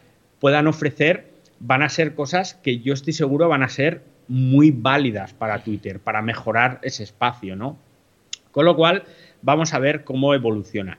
puedan 0.41 0.67
ofrecer 0.67 1.27
van 1.61 1.83
a 1.83 1.91
ser 1.91 2.15
cosas 2.15 2.55
que 2.55 2.79
yo 2.79 2.95
estoy 2.95 3.13
seguro 3.13 3.47
van 3.49 3.63
a 3.63 3.69
ser 3.69 4.03
muy 4.29 4.71
válidas 4.71 5.33
para 5.35 5.63
Twitter, 5.63 6.01
para 6.01 6.23
mejorar 6.23 6.81
ese 6.83 7.03
espacio, 7.03 7.57
¿no? 7.57 7.79
Con 8.51 8.65
lo 8.65 8.77
cual, 8.77 9.05
vamos 9.43 9.75
a 9.75 9.79
ver 9.79 10.05
cómo 10.05 10.35
evoluciona. 10.35 10.99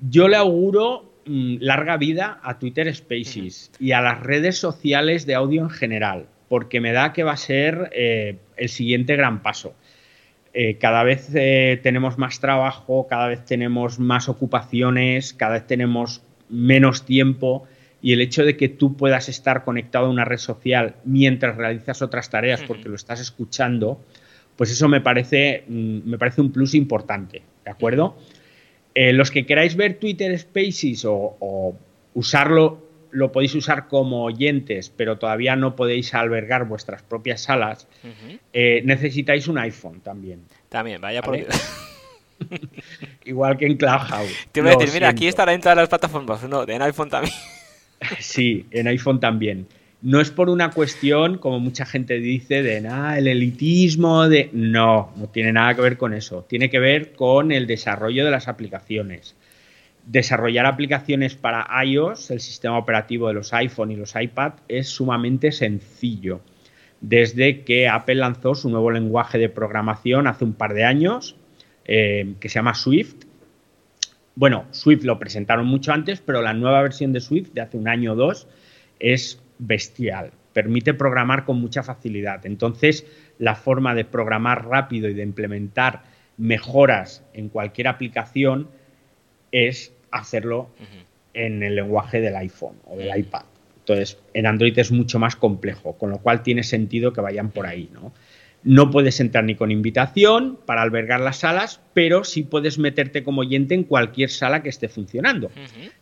Yo 0.00 0.28
le 0.28 0.36
auguro 0.36 1.10
Mm, 1.26 1.58
larga 1.60 1.96
vida 1.98 2.40
a 2.42 2.58
Twitter 2.58 2.92
Spaces 2.94 3.70
y 3.78 3.92
a 3.92 4.00
las 4.00 4.20
redes 4.20 4.56
sociales 4.56 5.26
de 5.26 5.34
audio 5.34 5.62
en 5.62 5.70
general. 5.70 6.26
porque 6.48 6.80
me 6.80 6.90
da 6.90 7.12
que 7.12 7.22
va 7.22 7.34
a 7.34 7.36
ser 7.36 7.90
eh, 7.92 8.38
el 8.56 8.68
siguiente 8.68 9.14
gran 9.14 9.40
paso. 9.40 9.72
Eh, 10.52 10.78
cada 10.78 11.04
vez 11.04 11.30
eh, 11.32 11.78
tenemos 11.80 12.18
más 12.18 12.40
trabajo, 12.40 13.06
cada 13.08 13.28
vez 13.28 13.44
tenemos 13.44 14.00
más 14.00 14.28
ocupaciones, 14.28 15.32
cada 15.32 15.52
vez 15.52 15.68
tenemos 15.68 16.24
menos 16.48 17.04
tiempo 17.04 17.68
y 18.02 18.12
el 18.12 18.20
hecho 18.20 18.44
de 18.44 18.56
que 18.56 18.68
tú 18.68 18.96
puedas 18.96 19.28
estar 19.28 19.64
conectado 19.64 20.06
a 20.06 20.10
una 20.10 20.24
red 20.24 20.38
social 20.38 20.96
mientras 21.04 21.56
realizas 21.56 22.02
otras 22.02 22.30
tareas 22.30 22.62
porque 22.66 22.88
lo 22.88 22.94
estás 22.94 23.20
escuchando, 23.20 24.00
pues 24.56 24.70
eso 24.70 24.88
me 24.88 25.00
parece, 25.00 25.64
mm, 25.68 26.08
me 26.08 26.18
parece 26.18 26.40
un 26.40 26.52
plus 26.52 26.74
importante, 26.74 27.42
¿de 27.64 27.70
acuerdo? 27.70 28.16
los 28.92 29.30
que 29.30 29.46
queráis 29.46 29.76
ver 29.76 29.94
Twitter 29.94 30.36
Spaces 30.38 31.06
o 31.06 31.74
usarlo 32.12 32.90
lo 33.12 33.32
podéis 33.32 33.54
usar 33.54 33.88
como 33.88 34.24
oyentes, 34.24 34.90
pero 34.94 35.18
todavía 35.18 35.56
no 35.56 35.76
podéis 35.76 36.14
albergar 36.14 36.66
vuestras 36.66 37.02
propias 37.02 37.42
salas, 37.42 37.88
eh, 38.52 38.82
necesitáis 38.84 39.48
un 39.48 39.58
iPhone 39.58 40.00
también. 40.00 40.44
También, 40.68 41.00
vaya 41.00 41.22
por 41.22 41.36
Igual 43.24 43.58
que 43.58 43.66
en 43.66 43.76
Clubhouse. 43.76 44.48
Te 44.52 44.62
voy 44.62 44.72
a 44.72 44.76
decir, 44.76 44.94
mira, 44.94 45.08
aquí 45.10 45.26
estará 45.26 45.52
en 45.52 45.60
todas 45.60 45.76
las 45.76 45.88
plataformas. 45.88 46.42
No, 46.48 46.66
en 46.66 46.82
iPhone 46.82 47.10
también. 47.10 47.34
Sí, 48.18 48.66
en 48.70 48.88
iPhone 48.88 49.20
también. 49.20 49.66
No 50.02 50.20
es 50.20 50.30
por 50.30 50.48
una 50.48 50.70
cuestión, 50.70 51.36
como 51.36 51.60
mucha 51.60 51.84
gente 51.84 52.18
dice, 52.20 52.62
de 52.62 52.80
nada, 52.80 53.18
el 53.18 53.28
elitismo, 53.28 54.28
de. 54.28 54.48
No, 54.52 55.12
no 55.16 55.28
tiene 55.28 55.52
nada 55.52 55.74
que 55.74 55.82
ver 55.82 55.98
con 55.98 56.14
eso. 56.14 56.46
Tiene 56.48 56.70
que 56.70 56.78
ver 56.78 57.12
con 57.12 57.52
el 57.52 57.66
desarrollo 57.66 58.24
de 58.24 58.30
las 58.30 58.48
aplicaciones 58.48 59.34
desarrollar 60.06 60.66
aplicaciones 60.66 61.34
para 61.34 61.66
iOS, 61.84 62.30
el 62.30 62.40
sistema 62.40 62.78
operativo 62.78 63.28
de 63.28 63.34
los 63.34 63.52
iPhone 63.52 63.90
y 63.90 63.96
los 63.96 64.14
iPad, 64.16 64.54
es 64.68 64.88
sumamente 64.88 65.52
sencillo. 65.52 66.40
Desde 67.00 67.62
que 67.62 67.88
Apple 67.88 68.16
lanzó 68.16 68.54
su 68.54 68.68
nuevo 68.68 68.90
lenguaje 68.90 69.38
de 69.38 69.48
programación 69.48 70.26
hace 70.26 70.44
un 70.44 70.52
par 70.52 70.74
de 70.74 70.84
años, 70.84 71.36
eh, 71.84 72.34
que 72.40 72.48
se 72.48 72.56
llama 72.56 72.74
Swift. 72.74 73.24
Bueno, 74.40 74.64
Swift 74.70 75.04
lo 75.04 75.18
presentaron 75.18 75.66
mucho 75.66 75.92
antes, 75.92 76.22
pero 76.22 76.40
la 76.40 76.54
nueva 76.54 76.80
versión 76.80 77.12
de 77.12 77.20
Swift 77.20 77.50
de 77.52 77.60
hace 77.60 77.76
un 77.76 77.88
año 77.88 78.14
o 78.14 78.16
dos 78.16 78.48
es 78.98 79.38
bestial. 79.58 80.30
Permite 80.54 80.94
programar 80.94 81.44
con 81.44 81.60
mucha 81.60 81.82
facilidad. 81.82 82.46
Entonces, 82.46 83.04
la 83.38 83.54
forma 83.54 83.94
de 83.94 84.06
programar 84.06 84.66
rápido 84.66 85.10
y 85.10 85.12
de 85.12 85.24
implementar 85.24 86.04
mejoras 86.38 87.22
en 87.34 87.50
cualquier 87.50 87.88
aplicación 87.88 88.70
es 89.52 89.92
hacerlo 90.10 90.70
en 91.34 91.62
el 91.62 91.74
lenguaje 91.74 92.22
del 92.22 92.34
iPhone 92.36 92.76
o 92.86 92.96
del 92.96 93.14
iPad. 93.14 93.42
Entonces, 93.80 94.16
en 94.32 94.46
Android 94.46 94.78
es 94.78 94.90
mucho 94.90 95.18
más 95.18 95.36
complejo, 95.36 95.98
con 95.98 96.08
lo 96.08 96.16
cual 96.16 96.42
tiene 96.42 96.62
sentido 96.62 97.12
que 97.12 97.20
vayan 97.20 97.50
por 97.50 97.66
ahí, 97.66 97.90
¿no? 97.92 98.14
No 98.62 98.90
puedes 98.90 99.20
entrar 99.20 99.44
ni 99.44 99.54
con 99.54 99.70
invitación 99.70 100.58
para 100.66 100.82
albergar 100.82 101.20
las 101.20 101.38
salas, 101.38 101.80
pero 101.94 102.24
sí 102.24 102.42
puedes 102.42 102.78
meterte 102.78 103.22
como 103.22 103.40
oyente 103.40 103.74
en 103.74 103.84
cualquier 103.84 104.30
sala 104.30 104.62
que 104.62 104.68
esté 104.68 104.88
funcionando. 104.88 105.50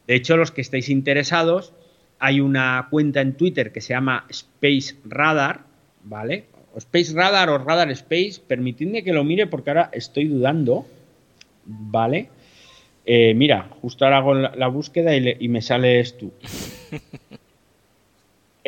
De 0.07 0.15
hecho, 0.15 0.37
los 0.37 0.51
que 0.51 0.61
estéis 0.61 0.89
interesados, 0.89 1.73
hay 2.19 2.41
una 2.41 2.89
cuenta 2.91 3.21
en 3.21 3.35
Twitter 3.35 3.71
que 3.71 3.81
se 3.81 3.95
llama 3.95 4.27
Space 4.29 4.97
Radar, 5.05 5.67
¿vale? 6.03 6.47
O 6.75 6.79
Space 6.79 7.13
Radar 7.15 7.49
o 7.49 7.59
Radar 7.59 7.91
Space, 7.93 8.41
permitidme 8.45 9.05
que 9.05 9.13
lo 9.13 9.23
mire 9.23 9.47
porque 9.47 9.71
ahora 9.71 9.91
estoy 9.93 10.25
dudando, 10.25 10.85
¿vale? 11.65 12.29
Eh, 13.07 13.35
mira, 13.35 13.71
justo 13.81 14.05
ahora 14.05 14.19
hago 14.19 14.35
la, 14.35 14.69
búsqueda 14.69 15.17
y, 15.17 15.49
me 15.49 15.63
sales 15.63 16.17
tú. 16.19 16.33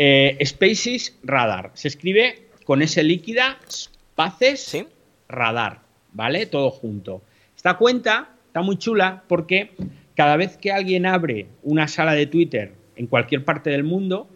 Eh, 0.02 0.38
Spaces 0.46 1.18
Radar. 1.22 1.72
Se 1.74 1.88
escribe 1.88 2.49
con 2.70 2.82
ese 2.82 3.02
líquida, 3.02 3.58
Spaces 3.68 4.86
Radar, 5.28 5.80
¿vale? 6.12 6.46
Todo 6.46 6.70
junto. 6.70 7.20
Esta 7.56 7.76
cuenta 7.76 8.28
está 8.46 8.62
muy 8.62 8.78
chula 8.78 9.24
porque 9.26 9.72
cada 10.14 10.36
vez 10.36 10.56
que 10.56 10.70
alguien 10.70 11.04
abre 11.04 11.48
una 11.64 11.88
sala 11.88 12.12
de 12.12 12.26
Twitter 12.26 12.72
en 12.94 13.08
cualquier 13.08 13.44
parte 13.44 13.70
del 13.70 13.82
mundo, 13.82 14.28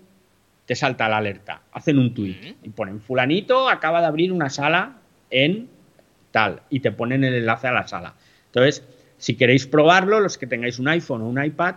te 0.67 0.75
salta 0.75 1.09
la 1.09 1.19
alerta. 1.19 1.62
Hacen 1.71 1.97
un 1.97 2.12
tweet 2.12 2.57
y 2.64 2.71
ponen 2.71 3.00
fulanito 3.00 3.69
acaba 3.69 4.00
de 4.00 4.09
abrir 4.09 4.33
una 4.33 4.50
sala 4.50 4.97
en 5.31 5.69
tal 6.33 6.62
y 6.71 6.81
te 6.81 6.91
ponen 6.91 7.23
el 7.23 7.35
enlace 7.35 7.69
a 7.69 7.73
la 7.73 7.87
sala. 7.87 8.14
Entonces, 8.47 8.83
si 9.17 9.37
queréis 9.37 9.69
probarlo, 9.69 10.19
los 10.19 10.38
que 10.38 10.49
tengáis 10.49 10.81
un 10.81 10.88
iPhone 10.88 11.23
o 11.23 11.29
un 11.29 11.41
iPad, 11.41 11.76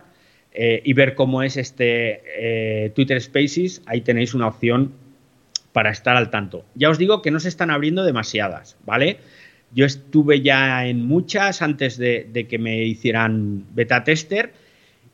eh, 0.50 0.82
y 0.84 0.92
ver 0.92 1.14
cómo 1.14 1.44
es 1.44 1.56
este 1.56 2.20
eh, 2.36 2.90
Twitter 2.96 3.22
Spaces, 3.22 3.80
ahí 3.86 4.00
tenéis 4.00 4.34
una 4.34 4.48
opción 4.48 4.92
para 5.72 5.90
estar 5.90 6.16
al 6.16 6.30
tanto. 6.30 6.64
Ya 6.74 6.90
os 6.90 6.98
digo 6.98 7.22
que 7.22 7.30
no 7.30 7.40
se 7.40 7.48
están 7.48 7.70
abriendo 7.70 8.04
demasiadas, 8.04 8.76
¿vale? 8.84 9.18
Yo 9.72 9.84
estuve 9.84 10.40
ya 10.40 10.86
en 10.86 11.06
muchas 11.06 11.62
antes 11.62 11.98
de, 11.98 12.46
que 12.48 12.58
me 12.58 12.84
hicieran 12.84 13.64
beta 13.74 14.02
tester 14.02 14.52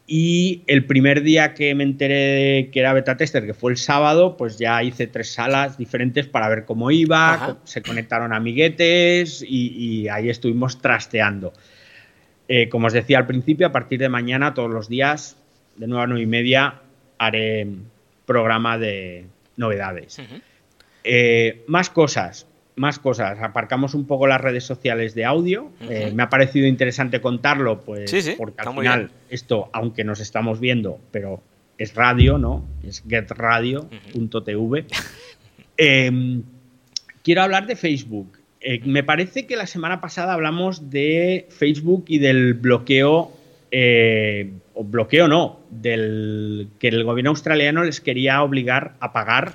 y 0.07 0.63
el 0.67 0.85
primer 0.85 1.23
día 1.23 1.55
que 1.55 1.75
me 1.75 1.83
enteré 1.83 2.71
que 2.71 2.81
era 2.81 2.93
beta 2.93 3.17
tester, 3.17 3.47
que 3.47 3.55
fue 3.55 3.73
el 3.73 3.79
sábado, 3.79 4.37
pues 4.37 4.59
ya 4.59 4.83
hice 4.83 5.07
tres 5.07 5.33
salas 5.33 5.77
diferentes 5.77 6.27
para 6.27 6.49
ver 6.49 6.65
cómo 6.67 6.91
iba, 6.91 7.59
se 7.65 7.83
conectaron 7.83 8.33
amiguetes 8.33 9.45
y 9.47 10.09
ahí 10.09 10.29
estuvimos 10.31 10.81
trasteando. 10.81 11.53
Eh, 12.47 12.69
como 12.69 12.89
os 12.89 12.93
decía 12.93 13.19
al 13.19 13.27
principio, 13.27 13.67
a 13.67 13.73
partir 13.73 13.99
de 13.99 14.09
mañana, 14.09 14.55
todos 14.55 14.71
los 14.71 14.89
días, 14.89 15.37
de 15.77 15.87
9 15.87 16.05
a 16.05 16.07
9 16.07 16.23
y 16.23 16.27
media, 16.27 16.83
haré 17.19 17.67
programa 18.27 18.79
de 18.79 19.27
novedades. 19.57 20.21
Eh, 21.05 21.65
más 21.67 21.91
cosas, 21.91 22.47
más 22.77 22.99
cosas. 22.99 23.39
Aparcamos 23.41 23.95
un 23.95 24.07
poco 24.07 24.27
las 24.27 24.41
redes 24.41 24.65
sociales 24.65 25.15
de 25.15 25.25
audio. 25.25 25.71
Eh, 25.83 26.13
me 26.15 26.23
ha 26.23 26.29
parecido 26.29 26.67
interesante 26.67 27.21
contarlo, 27.21 27.81
pues, 27.81 28.11
porque 28.37 28.63
al 28.63 28.75
final 28.75 29.11
esto, 29.29 29.71
aunque 29.73 30.05
nos 30.05 30.21
estamos 30.21 30.61
viendo, 30.61 30.99
pero 31.11 31.43
es 31.77 31.95
radio, 31.95 32.39
¿no? 32.39 32.65
Es 32.83 33.03
getradio.tv. 33.07 34.87
quiero 37.23 37.43
hablar 37.43 37.67
de 37.67 37.77
Facebook. 37.77 38.39
Eh, 38.61 38.81
me 38.85 39.05
parece 39.05 39.47
que 39.47 39.57
la 39.57 39.67
semana 39.67 40.01
pasada 40.01 40.33
hablamos 40.33 40.89
de 40.89 41.47
Facebook 41.51 42.05
y 42.09 42.19
del 42.19 42.55
bloqueo, 42.55 43.31
o 44.75 44.85
bloqueo 44.85 45.29
no, 45.29 45.64
del 45.81 46.69
que 46.79 46.89
el 46.89 47.05
gobierno 47.05 47.31
australiano 47.31 47.85
les 47.85 48.01
quería 48.01 48.43
obligar 48.43 48.95
a 49.01 49.13
pagar 49.13 49.55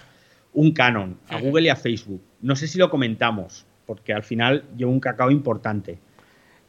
un 0.54 0.74
canon 0.74 1.18
a 1.30 1.40
Google 1.40 1.68
y 1.68 1.70
a 1.70 1.76
Facebook. 1.76 2.22
No 2.42 2.56
sé 2.56 2.68
si 2.68 2.78
lo 2.78 2.90
comentamos, 2.90 3.66
porque 3.86 4.14
al 4.14 4.24
final 4.24 4.64
lleva 4.76 4.92
un 4.92 5.00
cacao 5.00 5.32
importante. 5.32 6.00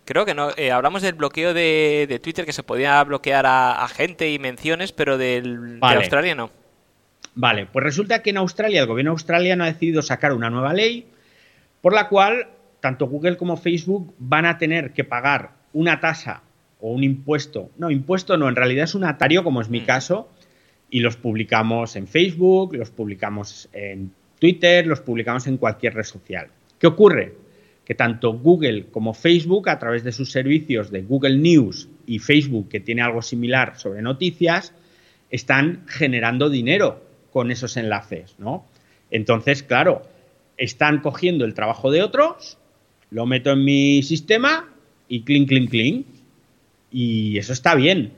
Creo 0.04 0.24
que 0.24 0.34
no. 0.34 0.50
Eh, 0.56 0.72
hablamos 0.72 1.02
del 1.02 1.14
bloqueo 1.14 1.54
de, 1.54 2.20
Twitter, 2.22 2.44
que 2.44 2.52
se 2.52 2.62
podía 2.62 3.02
bloquear 3.04 3.44
a, 3.46 3.86
gente 3.88 4.30
y 4.30 4.38
menciones, 4.38 4.92
pero 4.92 5.18
del, 5.18 5.78
de 5.80 5.86
Australia 5.86 6.34
no. 6.34 6.50
Vale, 7.34 7.66
pues 7.66 7.84
resulta 7.84 8.22
que 8.22 8.30
en 8.30 8.38
Australia 8.38 8.80
el 8.80 8.86
gobierno 8.86 9.12
australiano 9.12 9.64
ha 9.64 9.68
decidido 9.68 10.02
sacar 10.02 10.32
una 10.32 10.50
nueva 10.50 10.72
ley 10.72 11.06
por 11.80 11.94
la 11.94 12.08
cual 12.08 12.48
tanto 12.80 13.06
Google 13.06 13.36
como 13.36 13.56
Facebook 13.56 14.14
van 14.18 14.46
a 14.46 14.58
tener 14.58 14.92
que 14.92 15.04
pagar 15.04 15.50
una 15.72 16.00
tasa 16.00 16.42
o 16.80 16.92
un 16.92 17.04
impuesto. 17.04 17.70
No, 17.78 17.90
impuesto 17.90 18.36
no, 18.36 18.48
en 18.48 18.56
realidad 18.56 18.84
es 18.84 18.94
un 18.94 19.04
atario, 19.04 19.44
como 19.44 19.60
es 19.60 19.68
mi 19.68 19.80
mm. 19.80 19.86
caso, 19.86 20.28
y 20.90 21.00
los 21.00 21.16
publicamos 21.16 21.96
en 21.96 22.06
Facebook, 22.06 22.74
los 22.74 22.90
publicamos 22.90 23.68
en 23.72 24.12
Twitter, 24.38 24.86
los 24.86 25.00
publicamos 25.00 25.46
en 25.46 25.56
cualquier 25.56 25.94
red 25.94 26.04
social. 26.04 26.48
¿Qué 26.78 26.86
ocurre? 26.86 27.34
Que 27.84 27.94
tanto 27.94 28.32
Google 28.32 28.86
como 28.90 29.14
Facebook, 29.14 29.68
a 29.68 29.78
través 29.78 30.02
de 30.02 30.12
sus 30.12 30.30
servicios 30.30 30.90
de 30.90 31.02
Google 31.02 31.36
News 31.36 31.88
y 32.06 32.18
Facebook, 32.18 32.68
que 32.68 32.80
tiene 32.80 33.02
algo 33.02 33.22
similar 33.22 33.78
sobre 33.78 34.02
noticias, 34.02 34.72
están 35.30 35.84
generando 35.86 36.50
dinero 36.50 37.04
con 37.32 37.50
esos 37.50 37.76
enlaces, 37.76 38.34
¿no? 38.38 38.66
Entonces, 39.10 39.62
claro, 39.62 40.02
están 40.56 41.00
cogiendo 41.00 41.44
el 41.44 41.54
trabajo 41.54 41.90
de 41.90 42.02
otros, 42.02 42.58
lo 43.10 43.26
meto 43.26 43.50
en 43.52 43.64
mi 43.64 44.02
sistema 44.02 44.68
y 45.08 45.22
clink, 45.22 45.48
clink, 45.48 45.70
clink. 45.70 46.06
Y 46.90 47.38
eso 47.38 47.52
está 47.52 47.74
bien. 47.74 48.12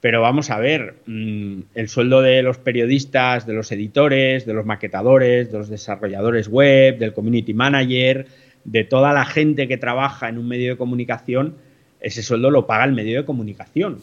Pero 0.00 0.20
vamos 0.20 0.50
a 0.50 0.58
ver, 0.58 0.96
mm, 1.06 1.60
el 1.76 1.88
sueldo 1.88 2.22
de 2.22 2.42
los 2.42 2.58
periodistas, 2.58 3.46
de 3.46 3.52
los 3.52 3.70
editores, 3.70 4.44
de 4.46 4.52
los 4.52 4.66
maquetadores, 4.66 5.52
de 5.52 5.58
los 5.58 5.68
desarrolladores 5.68 6.48
web, 6.48 6.98
del 6.98 7.12
community 7.12 7.54
manager, 7.54 8.26
de 8.64 8.82
toda 8.82 9.12
la 9.12 9.24
gente 9.24 9.68
que 9.68 9.76
trabaja 9.76 10.28
en 10.28 10.38
un 10.38 10.48
medio 10.48 10.70
de 10.70 10.76
comunicación, 10.76 11.56
ese 12.00 12.24
sueldo 12.24 12.50
lo 12.50 12.66
paga 12.66 12.84
el 12.84 12.92
medio 12.92 13.20
de 13.20 13.24
comunicación. 13.24 14.00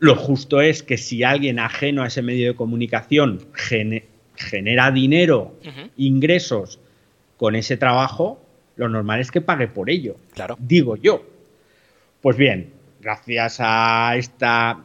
Lo 0.00 0.16
justo 0.16 0.60
es 0.60 0.82
que 0.82 0.96
si 0.96 1.22
alguien 1.22 1.60
ajeno 1.60 2.02
a 2.02 2.08
ese 2.08 2.22
medio 2.22 2.48
de 2.48 2.56
comunicación 2.56 3.40
genera 3.54 4.90
dinero, 4.90 5.56
ingresos 5.96 6.80
con 7.36 7.54
ese 7.54 7.76
trabajo, 7.76 8.44
lo 8.76 8.88
normal 8.88 9.20
es 9.20 9.30
que 9.30 9.40
pague 9.40 9.68
por 9.68 9.88
ello. 9.88 10.16
Claro. 10.34 10.56
Digo 10.58 10.96
yo. 10.96 11.24
Pues 12.20 12.36
bien, 12.36 12.72
gracias 13.08 13.56
a 13.60 14.16
esta. 14.16 14.84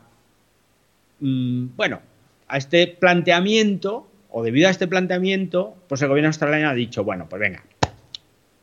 Mm, 1.19 1.75
bueno, 1.75 1.99
a 2.47 2.57
este 2.57 2.87
planteamiento, 2.87 4.07
o 4.29 4.43
debido 4.43 4.69
a 4.69 4.71
este 4.71 4.87
planteamiento, 4.87 5.75
pues 5.89 6.01
el 6.03 6.07
gobierno 6.07 6.29
australiano 6.29 6.69
ha 6.69 6.73
dicho, 6.73 7.03
bueno, 7.03 7.27
pues 7.27 7.41
venga, 7.41 7.65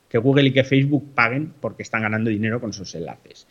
que 0.09 0.17
Google 0.17 0.47
y 0.47 0.51
que 0.51 0.63
Facebook 0.63 1.13
paguen 1.13 1.53
porque 1.61 1.83
están 1.83 2.01
ganando 2.01 2.31
dinero 2.31 2.59
con 2.59 2.73
sus 2.73 2.95
enlaces. 2.95 3.45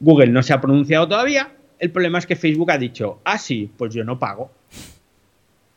Google 0.00 0.32
no 0.32 0.42
se 0.42 0.54
ha 0.54 0.60
pronunciado 0.60 1.06
todavía, 1.06 1.52
el 1.78 1.92
problema 1.92 2.18
es 2.18 2.26
que 2.26 2.34
Facebook 2.34 2.72
ha 2.72 2.78
dicho, 2.78 3.20
ah, 3.22 3.38
sí, 3.38 3.70
pues 3.76 3.94
yo 3.94 4.02
no 4.02 4.18
pago. 4.18 4.50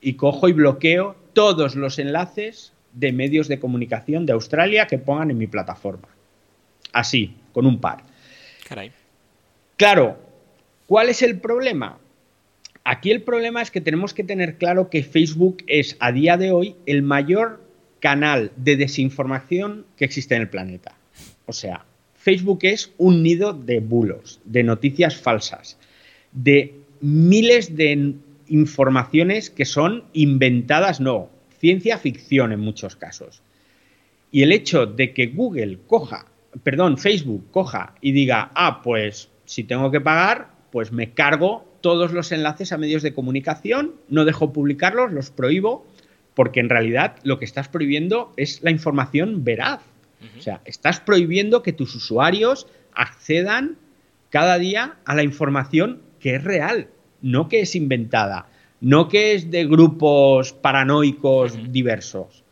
Y 0.01 0.13
cojo 0.13 0.49
y 0.49 0.53
bloqueo 0.53 1.15
todos 1.33 1.75
los 1.75 1.99
enlaces 1.99 2.73
de 2.93 3.11
medios 3.11 3.47
de 3.47 3.59
comunicación 3.59 4.25
de 4.25 4.33
Australia 4.33 4.87
que 4.87 4.97
pongan 4.97 5.29
en 5.29 5.37
mi 5.37 5.45
plataforma. 5.45 6.07
Así, 6.93 7.37
con 7.53 7.67
un 7.67 7.79
par. 7.79 8.03
Claro, 9.81 10.19
¿cuál 10.85 11.09
es 11.09 11.23
el 11.23 11.39
problema? 11.39 11.97
Aquí 12.83 13.09
el 13.09 13.23
problema 13.23 13.63
es 13.63 13.71
que 13.71 13.81
tenemos 13.81 14.13
que 14.13 14.23
tener 14.23 14.59
claro 14.59 14.91
que 14.91 15.01
Facebook 15.01 15.63
es 15.65 15.97
a 15.99 16.11
día 16.11 16.37
de 16.37 16.51
hoy 16.51 16.75
el 16.85 17.01
mayor 17.01 17.65
canal 17.99 18.51
de 18.57 18.75
desinformación 18.75 19.87
que 19.97 20.05
existe 20.05 20.35
en 20.35 20.43
el 20.43 20.49
planeta. 20.49 20.95
O 21.47 21.51
sea, 21.51 21.83
Facebook 22.13 22.59
es 22.61 22.91
un 22.99 23.23
nido 23.23 23.53
de 23.53 23.79
bulos, 23.79 24.39
de 24.45 24.61
noticias 24.61 25.15
falsas, 25.15 25.79
de 26.31 26.75
miles 26.99 27.75
de 27.75 28.13
informaciones 28.49 29.49
que 29.49 29.65
son 29.65 30.03
inventadas, 30.13 30.99
no, 30.99 31.31
ciencia 31.57 31.97
ficción 31.97 32.51
en 32.51 32.59
muchos 32.59 32.95
casos. 32.95 33.41
Y 34.31 34.43
el 34.43 34.51
hecho 34.51 34.85
de 34.85 35.11
que 35.11 35.25
Google 35.25 35.79
coja, 35.87 36.27
perdón, 36.61 36.99
Facebook 36.99 37.47
coja 37.49 37.95
y 37.99 38.11
diga, 38.11 38.51
ah, 38.53 38.83
pues 38.83 39.30
si 39.51 39.63
tengo 39.63 39.91
que 39.91 39.99
pagar, 39.99 40.49
pues 40.71 40.91
me 40.91 41.11
cargo 41.11 41.65
todos 41.81 42.13
los 42.13 42.31
enlaces 42.31 42.71
a 42.71 42.77
medios 42.77 43.03
de 43.03 43.13
comunicación, 43.13 43.95
no 44.07 44.25
dejo 44.25 44.53
publicarlos, 44.53 45.11
los 45.11 45.31
prohíbo, 45.31 45.85
porque 46.33 46.59
en 46.59 46.69
realidad 46.69 47.17
lo 47.23 47.39
que 47.39 47.45
estás 47.45 47.67
prohibiendo 47.67 48.33
es 48.37 48.61
la 48.61 48.71
información 48.71 49.43
veraz. 49.43 49.81
O 50.37 50.41
sea, 50.41 50.61
estás 50.65 50.99
prohibiendo 50.99 51.63
que 51.63 51.73
tus 51.73 51.95
usuarios 51.95 52.67
accedan 52.93 53.77
cada 54.29 54.59
día 54.59 54.97
a 55.03 55.15
la 55.15 55.23
información 55.23 56.01
que 56.19 56.35
es 56.35 56.43
real, 56.43 56.87
no 57.21 57.49
que 57.49 57.61
es 57.61 57.75
inventada 57.75 58.47
no 58.81 59.07
que 59.07 59.35
es 59.35 59.49
de 59.49 59.65
grupos 59.65 60.53
paranoicos 60.53 61.71
diversos. 61.71 62.43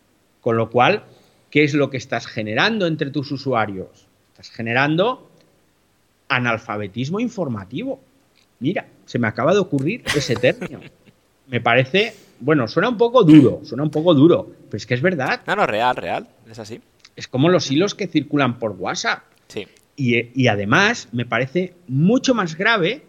Con 0.41 0.55
lo 0.55 0.69
cual, 0.69 1.03
¿qué 1.49 1.63
es 1.63 1.73
lo 1.73 1.89
que 1.89 1.97
estás 1.97 2.27
generando 2.27 2.85
entre 2.87 3.09
tus 3.09 3.31
usuarios? 3.31 4.07
Estás 4.31 4.51
generando 4.51 5.28
analfabetismo 6.29 7.19
informativo. 7.19 7.99
Mira, 8.59 8.87
se 9.05 9.19
me 9.19 9.27
acaba 9.27 9.53
de 9.53 9.59
ocurrir 9.59 10.03
ese 10.15 10.35
término. 10.35 10.79
Me 11.47 11.59
parece, 11.59 12.13
bueno, 12.39 12.67
suena 12.67 12.89
un 12.89 12.97
poco 12.97 13.23
duro, 13.23 13.61
suena 13.63 13.83
un 13.83 13.89
poco 13.89 14.13
duro, 14.13 14.49
pero 14.69 14.77
es 14.77 14.85
que 14.85 14.93
es 14.93 15.01
verdad. 15.01 15.41
No, 15.47 15.55
no, 15.55 15.65
real, 15.65 15.95
real, 15.95 16.27
es 16.49 16.59
así. 16.59 16.79
Es 17.15 17.27
como 17.27 17.49
los 17.49 17.69
hilos 17.71 17.95
que 17.95 18.07
circulan 18.07 18.59
por 18.59 18.71
WhatsApp. 18.73 19.23
Sí. 19.47 19.67
Y, 19.95 20.41
y 20.41 20.47
además 20.47 21.09
me 21.11 21.25
parece 21.25 21.73
mucho 21.87 22.33
más 22.33 22.55
grave 22.55 23.03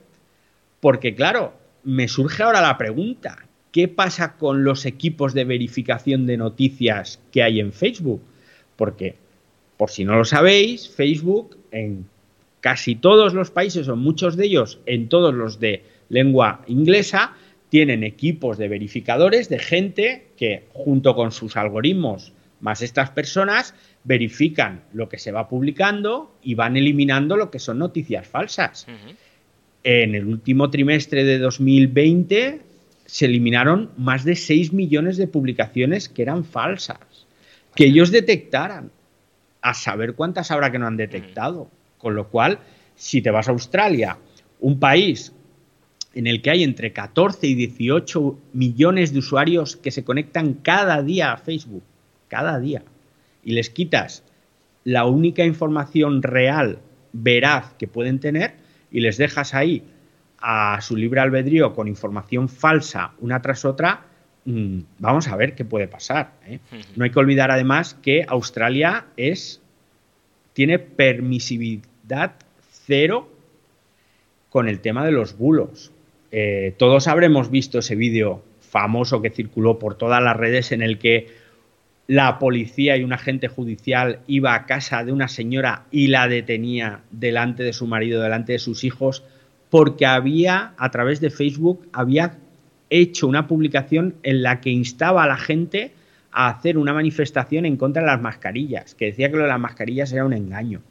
porque, 0.80 1.14
claro, 1.14 1.52
me 1.84 2.08
surge 2.08 2.42
ahora 2.42 2.60
la 2.60 2.78
pregunta, 2.78 3.46
¿qué 3.72 3.88
pasa 3.88 4.36
con 4.36 4.64
los 4.64 4.86
equipos 4.86 5.34
de 5.34 5.44
verificación 5.44 6.26
de 6.26 6.36
noticias 6.36 7.20
que 7.30 7.42
hay 7.42 7.60
en 7.60 7.72
Facebook? 7.72 8.22
Porque, 8.76 9.16
por 9.76 9.90
si 9.90 10.04
no 10.04 10.16
lo 10.16 10.24
sabéis, 10.24 10.88
Facebook 10.88 11.58
en 11.70 12.06
casi 12.60 12.94
todos 12.94 13.34
los 13.34 13.50
países, 13.50 13.88
o 13.88 13.96
muchos 13.96 14.36
de 14.36 14.46
ellos, 14.46 14.80
en 14.86 15.08
todos 15.08 15.34
los 15.34 15.60
de 15.60 15.84
lengua 16.08 16.62
inglesa, 16.66 17.34
tienen 17.68 18.02
equipos 18.04 18.58
de 18.58 18.68
verificadores, 18.68 19.48
de 19.48 19.58
gente 19.58 20.26
que 20.36 20.64
junto 20.72 21.14
con 21.14 21.32
sus 21.32 21.56
algoritmos, 21.56 22.32
más 22.60 22.82
estas 22.82 23.10
personas, 23.10 23.74
verifican 24.04 24.82
lo 24.92 25.08
que 25.08 25.18
se 25.18 25.32
va 25.32 25.48
publicando 25.48 26.34
y 26.42 26.54
van 26.54 26.76
eliminando 26.76 27.36
lo 27.36 27.50
que 27.50 27.58
son 27.58 27.78
noticias 27.78 28.26
falsas 28.26 28.86
en 29.84 30.14
el 30.14 30.26
último 30.26 30.70
trimestre 30.70 31.24
de 31.24 31.38
2020 31.38 32.60
se 33.06 33.26
eliminaron 33.26 33.90
más 33.96 34.24
de 34.24 34.36
6 34.36 34.72
millones 34.72 35.16
de 35.16 35.26
publicaciones 35.26 36.08
que 36.08 36.22
eran 36.22 36.44
falsas. 36.44 37.26
Que 37.74 37.86
ellos 37.86 38.10
detectaran. 38.10 38.90
A 39.62 39.74
saber 39.74 40.14
cuántas 40.14 40.50
habrá 40.50 40.72
que 40.72 40.78
no 40.78 40.86
han 40.86 40.96
detectado. 40.96 41.70
Con 42.00 42.14
lo 42.14 42.28
cual, 42.28 42.58
si 42.96 43.22
te 43.22 43.30
vas 43.30 43.48
a 43.48 43.52
Australia, 43.52 44.18
un 44.58 44.78
país 44.78 45.32
en 46.14 46.26
el 46.26 46.42
que 46.42 46.50
hay 46.50 46.64
entre 46.64 46.92
14 46.92 47.46
y 47.46 47.54
18 47.54 48.38
millones 48.52 49.12
de 49.12 49.20
usuarios 49.20 49.76
que 49.76 49.90
se 49.90 50.04
conectan 50.04 50.54
cada 50.54 51.02
día 51.02 51.32
a 51.32 51.36
Facebook, 51.36 51.84
cada 52.28 52.58
día, 52.58 52.82
y 53.44 53.52
les 53.52 53.70
quitas 53.70 54.24
la 54.84 55.06
única 55.06 55.44
información 55.44 56.22
real, 56.22 56.78
veraz 57.12 57.74
que 57.74 57.86
pueden 57.86 58.18
tener, 58.18 58.54
y 58.90 59.00
les 59.00 59.18
dejas 59.18 59.54
ahí 59.54 59.84
a 60.40 60.80
su 60.80 60.96
libre 60.96 61.20
albedrío 61.20 61.74
con 61.74 61.86
información 61.86 62.48
falsa 62.48 63.12
una 63.20 63.42
tras 63.42 63.64
otra, 63.64 64.06
mm, 64.46 64.80
vamos 64.98 65.28
a 65.28 65.36
ver 65.36 65.54
qué 65.54 65.64
puede 65.64 65.86
pasar. 65.86 66.32
¿eh? 66.46 66.60
No 66.96 67.04
hay 67.04 67.10
que 67.10 67.18
olvidar 67.18 67.50
además 67.50 67.94
que 67.94 68.24
Australia 68.26 69.06
es 69.16 69.60
tiene 70.54 70.78
cero 72.86 73.28
con 74.50 74.68
el 74.68 74.80
tema 74.80 75.04
de 75.04 75.12
los 75.12 75.36
bulos. 75.36 75.92
Eh, 76.32 76.74
todos 76.78 77.08
habremos 77.08 77.50
visto 77.50 77.78
ese 77.78 77.96
vídeo 77.96 78.42
famoso 78.60 79.20
que 79.22 79.30
circuló 79.30 79.78
por 79.78 79.96
todas 79.96 80.22
las 80.22 80.36
redes 80.36 80.72
en 80.72 80.82
el 80.82 80.98
que 80.98 81.28
la 82.06 82.38
policía 82.38 82.96
y 82.96 83.04
un 83.04 83.12
agente 83.12 83.48
judicial 83.48 84.20
iba 84.26 84.54
a 84.54 84.66
casa 84.66 85.04
de 85.04 85.12
una 85.12 85.28
señora 85.28 85.84
y 85.92 86.08
la 86.08 86.26
detenía 86.26 87.02
delante 87.12 87.62
de 87.62 87.72
su 87.72 87.86
marido, 87.86 88.20
delante 88.20 88.52
de 88.52 88.58
sus 88.58 88.82
hijos, 88.82 89.22
porque 89.70 90.06
había, 90.06 90.74
a 90.76 90.90
través 90.90 91.20
de 91.20 91.30
Facebook, 91.30 91.86
había 91.92 92.38
hecho 92.90 93.28
una 93.28 93.46
publicación 93.46 94.16
en 94.24 94.42
la 94.42 94.60
que 94.60 94.70
instaba 94.70 95.22
a 95.22 95.28
la 95.28 95.36
gente 95.36 95.92
a 96.32 96.48
hacer 96.48 96.78
una 96.78 96.92
manifestación 96.92 97.64
en 97.64 97.76
contra 97.76 98.02
de 98.02 98.08
las 98.08 98.20
mascarillas, 98.20 98.96
que 98.96 99.06
decía 99.06 99.30
que 99.30 99.36
lo 99.36 99.42
de 99.44 99.48
las 99.48 99.60
mascarillas 99.60 100.12
era 100.12 100.24
un 100.24 100.32
engaño. 100.32 100.82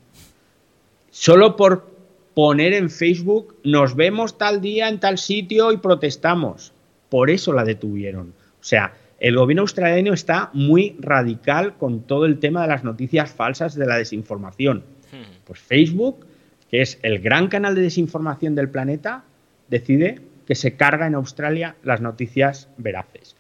Solo 1.12 1.56
por 1.56 1.90
poner 2.34 2.74
en 2.74 2.90
Facebook, 2.90 3.58
nos 3.64 3.96
vemos 3.96 4.38
tal 4.38 4.62
día 4.62 4.88
en 4.90 5.00
tal 5.00 5.18
sitio 5.18 5.72
y 5.72 5.78
protestamos. 5.78 6.74
Por 7.10 7.30
eso 7.30 7.54
la 7.54 7.64
detuvieron. 7.64 8.34
O 8.62 8.64
sea, 8.64 8.94
el 9.20 9.36
gobierno 9.36 9.64
australiano 9.64 10.14
está 10.14 10.50
muy 10.54 10.96
radical 11.00 11.76
con 11.78 12.04
todo 12.04 12.26
el 12.26 12.40
tema 12.40 12.62
de 12.62 12.70
las 12.70 12.84
noticias 12.84 13.32
falsas 13.32 13.76
de 13.76 13.86
la 13.86 13.98
desinformación. 13.98 14.84
Hmm. 15.12 15.44
Pues 15.46 15.60
Facebook, 15.60 16.26
que 16.70 16.82
es 16.82 17.00
el 17.02 17.20
gran 17.20 17.48
canal 17.48 17.76
de 17.76 17.82
desinformación 17.82 18.56
del 18.56 18.70
planeta, 18.70 19.24
decide 19.68 20.22
que 20.46 20.56
se 20.56 20.76
carga 20.76 21.08
en 21.08 21.16
Australia 21.16 21.76
las 21.84 22.02
noticias 22.02 22.70
veraces. 22.78 23.36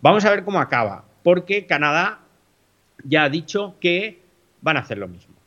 Vamos 0.00 0.24
a 0.24 0.30
ver 0.30 0.44
cómo 0.44 0.60
acaba, 0.60 1.04
porque 1.22 1.66
Canadá 1.66 2.20
ya 3.04 3.24
ha 3.24 3.28
dicho 3.28 3.74
que 3.80 4.20
van 4.60 4.76
a 4.76 4.80
hacer 4.80 4.98
lo 4.98 5.08
mismo. 5.08 5.37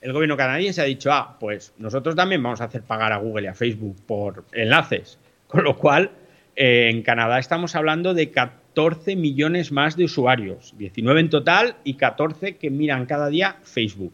El 0.00 0.12
gobierno 0.12 0.36
canadiense 0.36 0.80
ha 0.80 0.84
dicho, 0.84 1.12
ah, 1.12 1.36
pues 1.40 1.74
nosotros 1.78 2.14
también 2.14 2.42
vamos 2.42 2.60
a 2.60 2.64
hacer 2.64 2.82
pagar 2.82 3.12
a 3.12 3.16
Google 3.16 3.44
y 3.44 3.46
a 3.48 3.54
Facebook 3.54 3.96
por 4.06 4.44
enlaces. 4.52 5.18
Con 5.48 5.64
lo 5.64 5.76
cual, 5.76 6.10
eh, 6.54 6.88
en 6.90 7.02
Canadá 7.02 7.38
estamos 7.38 7.74
hablando 7.74 8.14
de 8.14 8.30
14 8.30 9.16
millones 9.16 9.72
más 9.72 9.96
de 9.96 10.04
usuarios, 10.04 10.74
19 10.78 11.20
en 11.20 11.30
total 11.30 11.76
y 11.82 11.94
14 11.94 12.56
que 12.56 12.70
miran 12.70 13.06
cada 13.06 13.28
día 13.28 13.56
Facebook. 13.64 14.12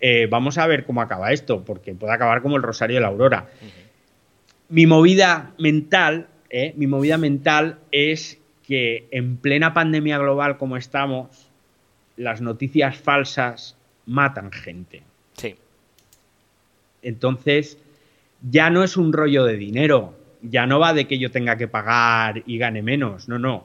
Eh, 0.00 0.26
vamos 0.30 0.58
a 0.58 0.66
ver 0.66 0.84
cómo 0.84 1.00
acaba 1.00 1.32
esto, 1.32 1.64
porque 1.64 1.94
puede 1.94 2.12
acabar 2.12 2.42
como 2.42 2.56
el 2.56 2.62
Rosario 2.62 2.96
de 2.96 3.00
la 3.00 3.08
Aurora. 3.08 3.46
Mi 4.68 4.86
movida 4.86 5.54
mental, 5.58 6.28
eh, 6.50 6.74
mi 6.76 6.86
movida 6.86 7.16
mental 7.16 7.78
es 7.92 8.38
que 8.66 9.08
en 9.10 9.38
plena 9.38 9.72
pandemia 9.72 10.18
global 10.18 10.58
como 10.58 10.76
estamos, 10.76 11.50
las 12.16 12.42
noticias 12.42 12.98
falsas 12.98 13.78
matan 14.06 14.52
gente. 14.52 15.02
Entonces, 17.04 17.78
ya 18.42 18.70
no 18.70 18.82
es 18.82 18.96
un 18.96 19.12
rollo 19.12 19.44
de 19.44 19.56
dinero, 19.56 20.14
ya 20.42 20.66
no 20.66 20.80
va 20.80 20.92
de 20.92 21.06
que 21.06 21.18
yo 21.18 21.30
tenga 21.30 21.56
que 21.56 21.68
pagar 21.68 22.42
y 22.46 22.58
gane 22.58 22.82
menos, 22.82 23.28
no, 23.28 23.38
no 23.38 23.64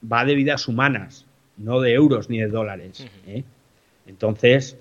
va 0.00 0.24
de 0.24 0.34
vidas 0.34 0.68
humanas, 0.68 1.26
no 1.56 1.80
de 1.80 1.94
euros 1.94 2.30
ni 2.30 2.38
de 2.38 2.48
dólares. 2.48 3.06
¿eh? 3.26 3.44
Entonces, 4.06 4.76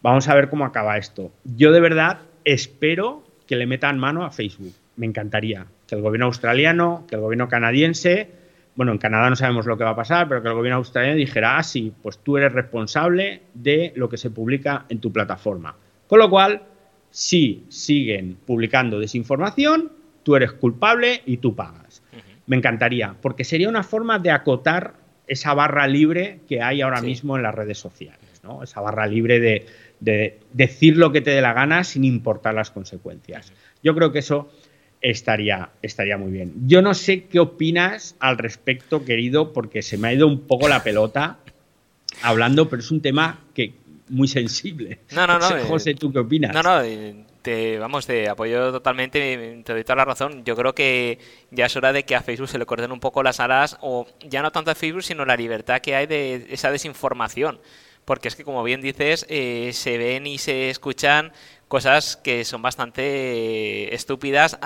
vamos 0.00 0.28
a 0.28 0.34
ver 0.34 0.48
cómo 0.48 0.64
acaba 0.64 0.96
esto. 0.98 1.32
Yo 1.44 1.72
de 1.72 1.80
verdad 1.80 2.20
espero 2.44 3.24
que 3.46 3.56
le 3.56 3.66
metan 3.66 3.98
mano 3.98 4.24
a 4.24 4.30
Facebook. 4.30 4.74
Me 4.96 5.06
encantaría 5.06 5.66
que 5.86 5.94
el 5.94 6.02
gobierno 6.02 6.26
australiano, 6.26 7.04
que 7.08 7.16
el 7.16 7.20
gobierno 7.20 7.48
canadiense, 7.48 8.30
bueno, 8.74 8.92
en 8.92 8.98
Canadá 8.98 9.28
no 9.28 9.36
sabemos 9.36 9.66
lo 9.66 9.76
que 9.76 9.84
va 9.84 9.90
a 9.90 9.96
pasar, 9.96 10.28
pero 10.28 10.42
que 10.42 10.48
el 10.48 10.54
gobierno 10.54 10.78
australiano 10.78 11.16
dijera, 11.16 11.58
ah, 11.58 11.62
sí, 11.62 11.92
pues 12.02 12.18
tú 12.18 12.38
eres 12.38 12.52
responsable 12.52 13.42
de 13.52 13.92
lo 13.96 14.08
que 14.08 14.16
se 14.16 14.30
publica 14.30 14.86
en 14.88 14.98
tu 14.98 15.12
plataforma. 15.12 15.74
Con 16.06 16.18
lo 16.18 16.30
cual, 16.30 16.62
si 17.12 17.64
siguen 17.68 18.38
publicando 18.46 18.98
desinformación, 18.98 19.92
tú 20.22 20.34
eres 20.34 20.52
culpable 20.52 21.22
y 21.26 21.36
tú 21.36 21.54
pagas. 21.54 22.02
me 22.46 22.56
encantaría, 22.56 23.14
porque 23.20 23.44
sería 23.44 23.68
una 23.68 23.84
forma 23.84 24.18
de 24.18 24.30
acotar 24.30 24.94
esa 25.28 25.54
barra 25.54 25.86
libre 25.86 26.40
que 26.48 26.60
hay 26.60 26.80
ahora 26.80 27.00
mismo 27.00 27.36
en 27.36 27.44
las 27.44 27.54
redes 27.54 27.78
sociales, 27.78 28.40
¿no? 28.42 28.62
Esa 28.62 28.80
barra 28.80 29.06
libre 29.06 29.38
de, 29.38 29.66
de, 30.00 30.40
decir 30.52 30.96
lo 30.96 31.12
que 31.12 31.20
te 31.20 31.30
dé 31.30 31.40
la 31.40 31.52
gana 31.52 31.84
sin 31.84 32.04
importar 32.04 32.54
las 32.54 32.70
consecuencias. 32.70 33.52
Yo 33.82 33.94
creo 33.94 34.10
que 34.10 34.18
eso 34.18 34.50
estaría, 35.00 35.70
estaría 35.82 36.16
muy 36.16 36.32
bien. 36.32 36.52
Yo 36.66 36.82
no 36.82 36.94
sé 36.94 37.24
qué 37.24 37.40
opinas 37.40 38.16
al 38.20 38.38
respecto, 38.38 39.04
querido, 39.04 39.52
porque 39.52 39.82
se 39.82 39.98
me 39.98 40.08
ha 40.08 40.14
ido 40.14 40.26
un 40.26 40.40
poco 40.40 40.68
la 40.68 40.82
pelota 40.82 41.38
hablando, 42.22 42.68
pero 42.68 42.80
es 42.80 42.90
un 42.90 43.00
tema 43.00 43.40
que 43.54 43.74
muy 44.12 44.28
sensible. 44.28 45.00
No, 45.10 45.26
no, 45.26 45.38
no. 45.38 45.48
José, 45.68 45.94
¿tú 45.94 46.12
qué 46.12 46.20
opinas? 46.20 46.54
No, 46.54 46.62
no, 46.62 46.82
te, 47.42 47.78
vamos, 47.78 48.06
te 48.06 48.28
apoyo 48.28 48.70
totalmente, 48.70 49.62
te 49.64 49.72
doy 49.72 49.82
toda 49.82 49.96
la 49.96 50.04
razón. 50.04 50.44
Yo 50.44 50.54
creo 50.54 50.74
que 50.74 51.18
ya 51.50 51.66
es 51.66 51.76
hora 51.76 51.92
de 51.92 52.04
que 52.04 52.14
a 52.14 52.22
Facebook 52.22 52.48
se 52.48 52.58
le 52.58 52.66
corten 52.66 52.92
un 52.92 53.00
poco 53.00 53.22
las 53.22 53.40
alas, 53.40 53.78
o 53.80 54.06
ya 54.28 54.42
no 54.42 54.52
tanto 54.52 54.70
a 54.70 54.74
Facebook, 54.74 55.02
sino 55.02 55.24
la 55.24 55.36
libertad 55.36 55.80
que 55.80 55.96
hay 55.96 56.06
de 56.06 56.46
esa 56.50 56.70
desinformación. 56.70 57.58
Porque 58.04 58.28
es 58.28 58.36
que, 58.36 58.44
como 58.44 58.62
bien 58.64 58.80
dices, 58.80 59.26
eh, 59.28 59.70
se 59.72 59.96
ven 59.96 60.26
y 60.26 60.38
se 60.38 60.70
escuchan 60.70 61.32
cosas 61.68 62.16
que 62.16 62.44
son 62.44 62.60
bastante 62.60 63.94
estúpidas, 63.94 64.58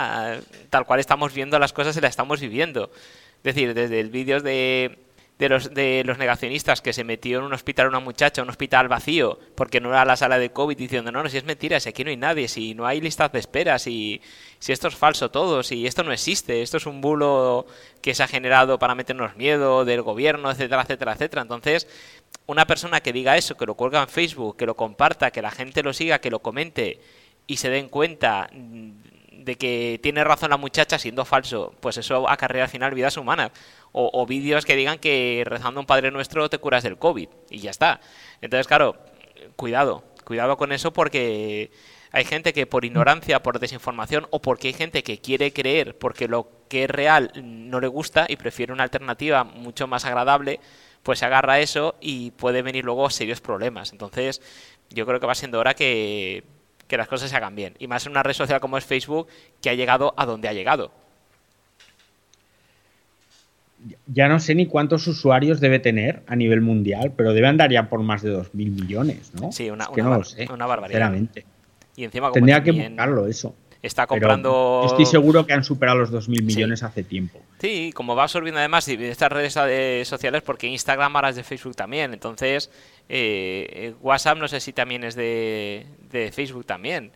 tal 0.71 0.87
cual 0.87 1.01
estamos 1.01 1.35
viendo 1.35 1.59
las 1.59 1.73
cosas 1.73 1.97
y 1.97 2.01
las 2.01 2.11
estamos 2.11 2.41
viviendo. 2.41 2.91
Es 3.39 3.55
decir, 3.55 3.75
desde 3.75 4.01
el 4.01 4.11
vídeo 4.11 4.41
de 4.41 5.06
de 5.39 5.49
los, 5.51 5.75
de 5.75 6.03
los 6.05 6.17
negacionistas 6.17 6.81
que 6.81 6.95
se 6.95 7.05
metió 7.05 7.39
en 7.39 7.45
un 7.45 7.53
hospital 7.53 7.89
una 7.89 8.01
muchacha, 8.01 8.43
un 8.43 8.49
hospital 8.49 8.89
vacío, 8.89 9.39
porque 9.55 9.81
no 9.81 9.91
era 9.91 10.05
la 10.05 10.17
sala 10.17 10.39
de 10.39 10.51
COVID, 10.51 10.77
diciendo, 10.77 11.13
no, 11.13 11.23
no, 11.23 11.29
si 11.29 11.37
es 11.37 11.45
mentira, 11.45 11.79
si 11.79 11.91
aquí 11.91 12.05
no 12.05 12.11
hay 12.11 12.17
nadie, 12.17 12.49
si 12.49 12.75
no 12.75 12.87
hay 12.87 13.01
listas 13.01 13.31
de 13.33 13.39
espera, 13.39 13.79
si, 13.79 14.23
si 14.59 14.73
esto 14.73 14.89
es 14.89 14.97
falso 14.97 15.31
todo, 15.31 15.63
si 15.63 15.87
esto 15.87 16.03
no 16.05 16.13
existe, 16.13 16.63
esto 16.63 16.79
es 16.79 16.87
un 16.87 17.03
bulo 17.03 17.67
que 18.01 18.15
se 18.15 18.23
ha 18.23 18.29
generado 18.29 18.79
para 18.79 18.95
meternos 18.95 19.37
miedo 19.37 19.85
del 19.85 20.01
gobierno, 20.01 20.51
etcétera, 20.51 20.83
etcétera, 20.83 21.13
etcétera. 21.13 21.43
Entonces, 21.43 21.87
una 22.47 22.67
persona 22.67 23.01
que 23.01 23.13
diga 23.13 23.37
eso, 23.37 23.57
que 23.57 23.67
lo 23.67 23.75
cuelga 23.75 24.01
en 24.01 24.09
Facebook, 24.09 24.57
que 24.57 24.67
lo 24.67 24.75
comparta, 24.75 25.31
que 25.31 25.43
la 25.43 25.51
gente 25.51 25.83
lo 25.83 25.93
siga, 25.93 26.19
que 26.19 26.31
lo 26.31 26.41
comente 26.41 27.01
y 27.47 27.59
se 27.59 27.69
den 27.69 27.89
cuenta 27.89 28.49
de 28.53 29.57
que 29.57 30.01
tiene 30.03 30.25
razón 30.25 30.51
la 30.51 30.57
muchacha 30.57 30.99
siendo 30.99 31.25
falso, 31.25 31.73
pues 31.81 31.97
eso 31.97 32.29
acarrea 32.29 32.65
al 32.65 32.69
final 32.69 32.95
vidas 32.95 33.17
humanas. 33.17 33.53
O, 33.99 34.27
vídeos 34.27 34.67
que 34.67 34.77
digan 34.77 34.99
que 34.99 35.43
rezando 35.47 35.81
un 35.81 35.87
Padre 35.87 36.11
Nuestro 36.11 36.51
te 36.51 36.59
curas 36.59 36.83
del 36.83 36.99
COVID 36.99 37.29
y 37.49 37.61
ya 37.61 37.71
está. 37.71 38.01
Entonces, 38.43 38.67
claro, 38.67 38.97
cuidado, 39.57 40.05
cuidado 40.25 40.59
con 40.59 40.73
eso 40.73 40.93
porque 40.93 41.71
hay 42.13 42.25
gente 42.25 42.53
que 42.53 42.67
por 42.67 42.85
ignorancia, 42.85 43.43
por 43.43 43.59
desinformación 43.59 44.27
o 44.31 44.43
porque 44.43 44.69
hay 44.69 44.75
gente 44.75 45.03
que 45.03 45.19
quiere 45.19 45.53
creer 45.53 45.97
porque 45.97 46.29
lo 46.29 46.49
que 46.69 46.85
es 46.85 46.91
real 46.91 47.33
no 47.43 47.81
le 47.81 47.89
gusta 47.89 48.27
y 48.29 48.37
prefiere 48.37 48.73
una 48.73 48.83
alternativa 48.83 49.45
mucho 49.45 49.87
más 49.87 50.05
agradable, 50.05 50.61
pues 51.03 51.21
se 51.21 51.25
agarra 51.25 51.55
a 51.55 51.61
eso 51.61 51.95
y 51.99 52.33
puede 52.33 52.61
venir 52.61 52.85
luego 52.85 53.09
serios 53.09 53.41
problemas. 53.41 53.93
Entonces, 53.93 54.43
yo 54.91 55.07
creo 55.07 55.21
que 55.21 55.27
va 55.27 55.35
siendo 55.35 55.59
hora 55.59 55.73
que 55.73 56.45
que 56.87 56.97
las 56.97 57.09
cosas 57.09 57.31
se 57.31 57.37
hagan 57.37 57.55
bien. 57.55 57.75
Y 57.79 57.87
más 57.87 58.07
en 58.07 58.13
una 58.13 58.23
red 58.23 58.35
social 58.35 58.61
como 58.61 58.79
es 58.79 58.85
Facebook, 58.85 59.29
que 59.61 59.71
ha 59.71 59.75
llegado 59.75 60.15
a 60.17 60.27
donde 60.27 60.49
ha 60.49 60.53
llegado. 60.53 60.93
Ya 64.07 64.29
no 64.29 64.41
sé 64.41 64.55
ni 64.55 64.67
cuántos 64.67 65.07
usuarios 65.07 65.61
debe 65.61 65.79
tener 65.79 66.23
a 66.27 66.35
nivel 66.35 66.61
mundial, 66.61 67.13
pero 67.17 67.33
debe 67.33 67.47
andar 67.47 67.71
ya 67.71 67.89
por 67.89 68.03
más 68.03 68.23
de 68.23 68.33
2.000 68.33 68.51
millones, 68.53 69.33
¿no? 69.41 69.53
Sí, 69.53 69.71
una, 69.71 69.89
una, 69.91 70.67
barbaridad. 70.67 71.13
Y 71.95 72.05
encima, 72.05 72.33
Tendría 72.33 72.63
que 72.63 72.73
buscarlo 72.73 73.27
eso. 73.27 73.55
Está 73.83 74.07
comprando. 74.07 74.83
estoy 74.87 75.07
seguro 75.07 75.47
que 75.47 75.53
han 75.53 75.63
superado 75.63 75.99
los 75.99 76.13
2.000 76.13 76.43
millones 76.43 76.83
hace 76.83 77.05
tiempo. 77.05 77.41
Sí, 77.61 77.93
como 77.95 78.17
va 78.17 78.25
absorbiendo 78.25 78.59
además 78.59 78.89
estas 78.89 79.31
redes 79.31 79.57
eh, 79.57 80.03
sociales, 80.05 80.43
porque 80.43 80.67
Instagram 80.67 81.15
ahora 81.15 81.29
es 81.29 81.37
de 81.37 81.45
Facebook 81.45 81.77
también. 81.77 82.13
Entonces, 82.13 82.71
eh, 83.09 83.95
WhatsApp 84.01 84.39
no 84.39 84.49
sé 84.49 84.61
si 84.61 84.73
también 84.73 85.05
es 85.05 85.15
de, 85.15 85.87
Facebook 86.33 86.67
también. 86.67 87.13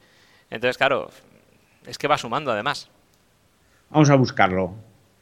Entonces, 0.50 0.78
claro, 0.78 1.10
es 1.86 1.98
que 1.98 2.06
va 2.06 2.18
sumando 2.18 2.52
además. 2.52 2.88
Vamos 3.90 4.10
a 4.10 4.14
buscarlo. 4.14 4.74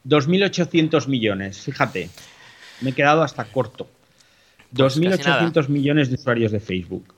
2.800 0.09 1.07
millones, 1.07 1.61
fíjate. 1.61 2.09
Me 2.81 2.89
he 2.89 2.93
quedado 2.93 3.21
hasta 3.21 3.45
corto. 3.45 3.89
2.800 4.73 5.53
pues 5.53 5.69
millones 5.69 6.09
de 6.09 6.15
usuarios 6.15 6.51
de 6.51 6.59
Facebook. 6.59 7.13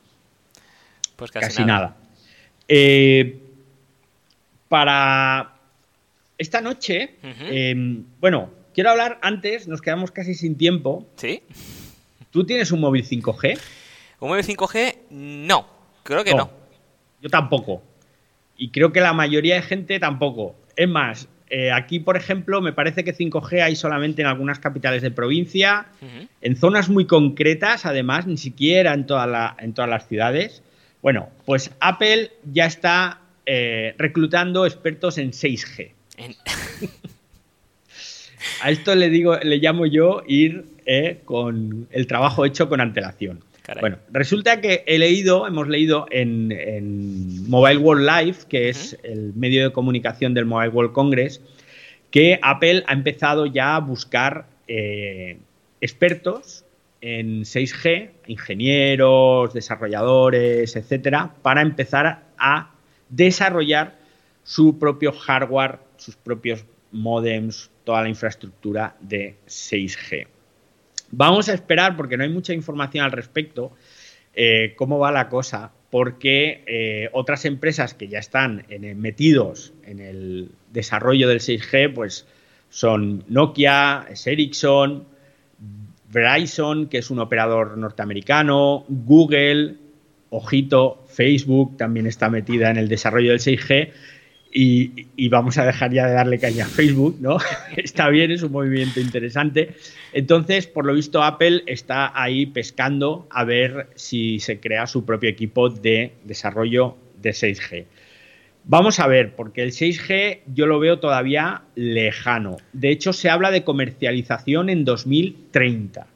Pues 1.15 1.31
casi, 1.31 1.63
nada. 1.63 1.95
Eh, 2.67 3.39
para 4.67 5.55
esta 6.37 6.61
noche, 6.61 7.17
em, 7.21 8.03
bueno, 8.19 8.49
quiero 8.73 8.89
hablar 8.89 9.19
antes, 9.21 9.67
nos 9.67 9.81
quedamos 9.81 10.11
casi 10.11 10.33
sin 10.33 10.57
tiempo. 10.57 11.07
¿Sí? 11.15 11.43
¿Tú 12.31 12.45
tienes 12.45 12.71
un 12.71 12.79
móvil 12.79 13.05
5G? 13.05 13.59
¿Un 14.19 14.29
móvil 14.29 14.45
5G? 14.45 14.95
No, 15.09 15.67
creo 16.03 16.23
que 16.23 16.33
no. 16.33 16.49
Yo 17.21 17.29
tampoco. 17.29 17.83
Y 18.57 18.69
creo 18.69 18.91
que 18.91 19.01
la 19.01 19.13
mayoría 19.13 19.55
de 19.55 19.61
gente 19.61 19.99
tampoco. 19.99 20.55
Es 20.75 20.87
más, 20.87 21.27
eh, 21.53 21.69
aquí, 21.69 21.99
por 21.99 22.15
ejemplo, 22.15 22.61
me 22.61 22.71
parece 22.71 23.03
que 23.03 23.13
5G 23.13 23.61
hay 23.61 23.75
solamente 23.75 24.21
en 24.21 24.29
algunas 24.29 24.59
capitales 24.59 25.01
de 25.01 25.11
provincia, 25.11 25.87
en 26.39 26.55
zonas 26.55 26.87
muy 26.87 27.05
concretas, 27.05 27.85
además, 27.85 28.25
ni 28.25 28.37
siquiera 28.37 28.93
en, 28.93 29.05
toda 29.05 29.57
en 29.59 29.73
todas 29.73 29.89
las 29.89 30.07
ciudades. 30.07 30.63
Bueno, 31.01 31.27
pues 31.45 31.71
Apple 31.81 32.31
ya 32.53 32.67
está 32.67 33.19
eh, 33.45 33.95
reclutando 33.97 34.65
expertos 34.65 35.17
en 35.17 35.31
6G. 35.31 35.91
A 38.61 38.71
esto 38.71 38.95
le 38.95 39.09
digo, 39.09 39.35
le 39.35 39.57
llamo 39.57 39.85
yo 39.85 40.23
ir 40.27 40.63
eh, 40.85 41.19
con 41.25 41.89
el 41.91 42.07
trabajo 42.07 42.45
hecho 42.45 42.69
con 42.69 42.79
antelación. 42.79 43.43
Bueno, 43.79 43.97
resulta 44.11 44.59
que 44.61 44.83
he 44.85 44.99
leído, 44.99 45.47
hemos 45.47 45.67
leído 45.67 46.05
en, 46.11 47.49
Mobile 47.49 47.77
World 47.77 48.09
Live, 48.09 48.37
que 48.49 48.69
es 48.69 48.97
el 49.03 49.33
medio 49.35 49.63
de 49.63 49.71
comunicación 49.71 50.33
del 50.33 50.45
Mobile 50.45 50.69
World 50.69 50.93
Congress, 50.93 51.41
que 52.09 52.39
Apple 52.41 52.83
ha 52.87 52.93
empezado 52.93 53.45
ya 53.45 53.75
a 53.75 53.79
buscar 53.79 54.45
eh, 54.67 55.37
expertos 55.79 56.65
en 57.01 57.41
6G, 57.41 58.11
ingenieros, 58.27 59.53
desarrolladores, 59.53 60.75
etcétera, 60.75 61.33
para 61.41 61.61
empezar 61.61 62.23
a 62.37 62.71
desarrollar 63.09 63.97
su 64.43 64.77
propio 64.77 65.11
hardware, 65.11 65.79
sus 65.97 66.15
propios 66.15 66.65
modems, 66.91 67.71
toda 67.83 68.03
la 68.03 68.09
infraestructura 68.09 68.95
de 68.99 69.35
6G. 69.47 70.27
Vamos 71.11 71.49
a 71.49 71.53
esperar, 71.53 71.95
porque 71.95 72.17
no 72.17 72.23
hay 72.23 72.29
mucha 72.29 72.53
información 72.53 73.05
al 73.05 73.11
respecto, 73.11 73.71
eh, 74.33 74.73
cómo 74.77 74.97
va 74.97 75.11
la 75.11 75.29
cosa, 75.29 75.71
porque 75.89 76.63
eh, 76.65 77.09
otras 77.11 77.45
empresas 77.45 77.93
que 77.93 78.07
ya 78.07 78.19
están 78.19 78.65
metidos 78.95 79.73
en 79.83 79.99
el 79.99 80.51
desarrollo 80.71 81.27
del 81.27 81.39
6G, 81.39 81.93
pues 81.93 82.25
son 82.69 83.25
Nokia, 83.27 84.07
Ericsson, 84.25 85.05
Verizon, 86.11 86.87
que 86.87 86.99
es 86.99 87.11
un 87.11 87.19
operador 87.19 87.77
norteamericano, 87.77 88.85
Google, 88.87 89.75
ojito, 90.29 91.05
Facebook 91.09 91.77
también 91.77 92.07
está 92.07 92.29
metida 92.29 92.69
en 92.71 92.77
el 92.77 92.87
desarrollo 92.87 93.31
del 93.31 93.39
6G 93.39 93.91
y, 94.53 95.29
vamos 95.29 95.57
a 95.57 95.65
dejar 95.65 95.93
ya 95.93 96.07
de 96.07 96.13
darle 96.13 96.39
caña 96.39 96.65
a 96.65 96.67
Facebook, 96.67 97.17
¿no? 97.21 97.37
está 97.77 98.09
bien, 98.09 98.31
es 98.31 98.43
un 98.43 98.51
movimiento 98.51 98.99
interesante. 98.99 99.75
Entonces, 100.13 100.67
por 100.67 100.85
lo 100.85 100.93
visto, 100.93 101.23
Apple 101.23 101.63
está 101.67 102.11
ahí 102.21 102.45
pescando 102.45 103.27
a 103.29 103.43
ver 103.45 103.87
si 103.95 104.39
se 104.39 104.59
crea 104.59 104.87
su 104.87 105.05
propio 105.05 105.29
equipo 105.29 105.69
de 105.69 106.13
desarrollo 106.25 106.97
de 107.21 107.31
6G. 107.31 107.85
Vamos 108.63 108.99
a 108.99 109.07
ver, 109.07 109.35
porque 109.35 109.63
el 109.63 109.71
6G 109.71 110.41
yo 110.53 110.67
lo 110.67 110.79
veo 110.79 110.99
todavía 110.99 111.63
lejano. 111.75 112.57
De 112.73 112.89
hecho, 112.89 113.13
se 113.13 113.29
habla 113.29 113.51
de 113.51 113.63
comercialización 113.63 114.69
en 114.69 114.85
2030. 114.85 116.07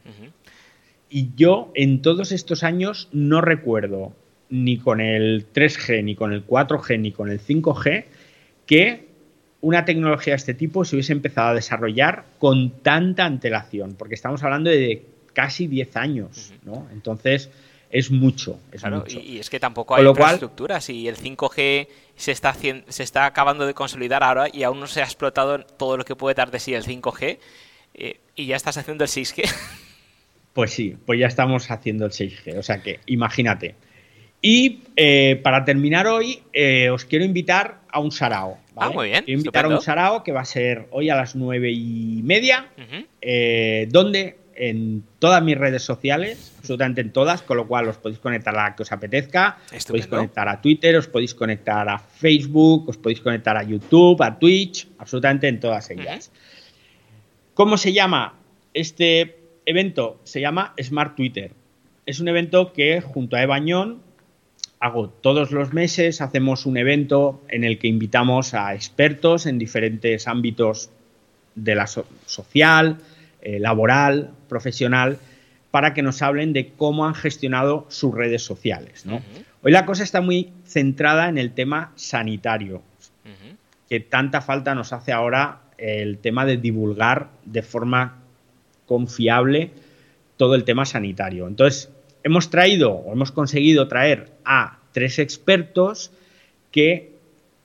Y 1.09 1.29
yo 1.35 1.71
en 1.75 2.01
todos 2.01 2.31
estos 2.31 2.63
años 2.63 3.07
no 3.13 3.39
recuerdo 3.39 4.13
ni 4.49 4.77
con 4.77 4.99
el 4.99 5.45
3G, 5.53 6.03
ni 6.03 6.15
con 6.15 6.33
el 6.33 6.45
4G, 6.45 6.99
ni 6.99 7.11
con 7.11 7.29
el 7.29 7.39
5G 7.39 8.05
que 8.65 9.07
una 9.61 9.85
tecnología 9.85 10.33
de 10.33 10.37
este 10.37 10.53
tipo 10.53 10.85
se 10.85 10.95
hubiese 10.95 11.13
empezado 11.13 11.49
a 11.49 11.53
desarrollar 11.53 12.25
con 12.39 12.71
tanta 12.81 13.25
antelación, 13.25 13.95
porque 13.95 14.15
estamos 14.15 14.43
hablando 14.43 14.69
de 14.69 15.05
casi 15.33 15.67
10 15.67 15.97
años, 15.97 16.53
¿no? 16.63 16.87
Entonces 16.91 17.49
es 17.89 18.11
mucho, 18.11 18.59
es 18.71 18.83
mucho. 18.85 19.19
Y 19.19 19.39
es 19.39 19.49
que 19.49 19.59
tampoco 19.59 19.95
hay 19.95 20.05
infraestructuras 20.05 20.89
y 20.89 21.07
el 21.07 21.17
5G 21.17 21.87
se 22.15 22.31
está, 22.31 22.53
se 22.53 23.03
está 23.03 23.25
acabando 23.25 23.65
de 23.65 23.73
consolidar 23.73 24.23
ahora 24.23 24.47
y 24.51 24.63
aún 24.63 24.79
no 24.79 24.87
se 24.87 25.01
ha 25.01 25.05
explotado 25.05 25.59
todo 25.59 25.97
lo 25.97 26.05
que 26.05 26.15
puede 26.15 26.35
dar 26.35 26.51
de 26.51 26.59
sí 26.59 26.73
el 26.73 26.83
5G 26.83 27.39
eh, 27.93 28.19
y 28.35 28.47
ya 28.47 28.55
estás 28.55 28.77
haciendo 28.77 29.03
el 29.03 29.09
6G. 29.09 29.49
Pues 30.55 30.71
sí, 30.71 30.95
pues 31.05 31.19
ya 31.19 31.27
estamos 31.27 31.69
haciendo 31.69 32.05
el 32.05 32.11
6G. 32.11 32.57
O 32.57 32.63
sea 32.63 32.81
que 32.81 33.01
imagínate. 33.07 33.75
Y 34.41 34.81
eh, 34.95 35.39
para 35.43 35.65
terminar 35.65 36.07
hoy, 36.07 36.43
eh, 36.53 36.89
os 36.89 37.05
quiero 37.05 37.25
invitar 37.25 37.79
a 37.89 37.99
un 37.99 38.11
sarao. 38.11 38.59
Ah, 38.75 38.89
muy 38.89 39.09
bien. 39.09 39.23
Quiero 39.23 39.39
invitar 39.39 39.65
a 39.65 39.69
un 39.69 39.81
sarao 39.81 40.23
que 40.23 40.31
va 40.31 40.41
a 40.41 40.45
ser 40.45 40.87
hoy 40.91 41.09
a 41.09 41.15
las 41.15 41.35
nueve 41.35 41.71
y 41.71 42.21
media, 42.23 42.67
eh, 43.21 43.87
donde 43.89 44.37
en 44.55 45.03
todas 45.19 45.43
mis 45.43 45.57
redes 45.57 45.83
sociales, 45.83 46.53
absolutamente 46.59 47.01
en 47.01 47.11
todas, 47.11 47.41
con 47.41 47.57
lo 47.57 47.67
cual 47.67 47.87
os 47.87 47.97
podéis 47.97 48.19
conectar 48.19 48.57
a 48.57 48.69
la 48.69 48.75
que 48.75 48.83
os 48.83 48.91
apetezca, 48.91 49.57
os 49.75 49.85
podéis 49.85 50.07
conectar 50.07 50.47
a 50.47 50.61
Twitter, 50.61 50.95
os 50.95 51.07
podéis 51.07 51.33
conectar 51.35 51.87
a 51.89 51.99
Facebook, 51.99 52.87
os 52.89 52.97
podéis 52.97 53.21
conectar 53.21 53.57
a 53.57 53.63
YouTube, 53.63 54.21
a 54.21 54.37
Twitch, 54.39 54.87
absolutamente 54.97 55.47
en 55.47 55.59
todas 55.59 55.89
ellas. 55.89 56.31
¿Cómo 57.53 57.77
se 57.77 57.93
llama 57.93 58.35
este 58.73 59.37
evento? 59.65 60.19
Se 60.23 60.41
llama 60.41 60.73
Smart 60.81 61.15
Twitter. 61.15 61.51
Es 62.05 62.19
un 62.19 62.27
evento 62.27 62.71
que 62.73 63.01
junto 63.01 63.35
a 63.35 63.41
Ebañón 63.41 64.04
hago 64.85 65.09
todos 65.09 65.51
los 65.51 65.73
meses, 65.73 66.21
hacemos 66.21 66.67
un 66.67 66.77
evento 66.77 67.41
en 67.49 67.63
el 67.63 67.79
que 67.79 67.87
invitamos 67.87 68.53
a 68.53 68.75
expertos 68.75 69.47
en 69.47 69.57
diferentes 69.57 70.27
ámbitos 70.27 70.91
de 71.55 71.73
la 71.73 71.87
social, 71.87 72.99
eh, 73.41 73.59
laboral, 73.59 74.29
profesional, 74.47 75.17
para 75.71 75.95
que 75.95 76.03
nos 76.03 76.21
hablen 76.21 76.53
de 76.53 76.69
cómo 76.77 77.07
han 77.07 77.15
gestionado 77.15 77.87
sus 77.89 78.13
redes 78.13 78.43
sociales. 78.43 79.05
Hoy 79.63 79.71
la 79.71 79.87
cosa 79.87 80.03
está 80.03 80.21
muy 80.21 80.53
centrada 80.65 81.29
en 81.29 81.39
el 81.39 81.53
tema 81.53 81.91
sanitario, 81.95 82.83
que 83.89 83.99
tanta 83.99 84.39
falta 84.41 84.75
nos 84.75 84.93
hace 84.93 85.11
ahora 85.11 85.61
el 85.79 86.19
tema 86.19 86.45
de 86.45 86.57
divulgar 86.57 87.29
de 87.43 87.63
forma 87.63 88.19
confiable 88.85 89.71
todo 90.37 90.53
el 90.53 90.63
tema 90.63 90.85
sanitario. 90.85 91.47
Entonces, 91.47 91.89
hemos 92.25 92.49
traído 92.49 92.91
o 92.91 93.13
hemos 93.13 93.31
conseguido 93.31 93.87
traer 93.87 94.31
a 94.43 94.79
tres 94.91 95.19
expertos 95.19 96.11
que 96.71 97.11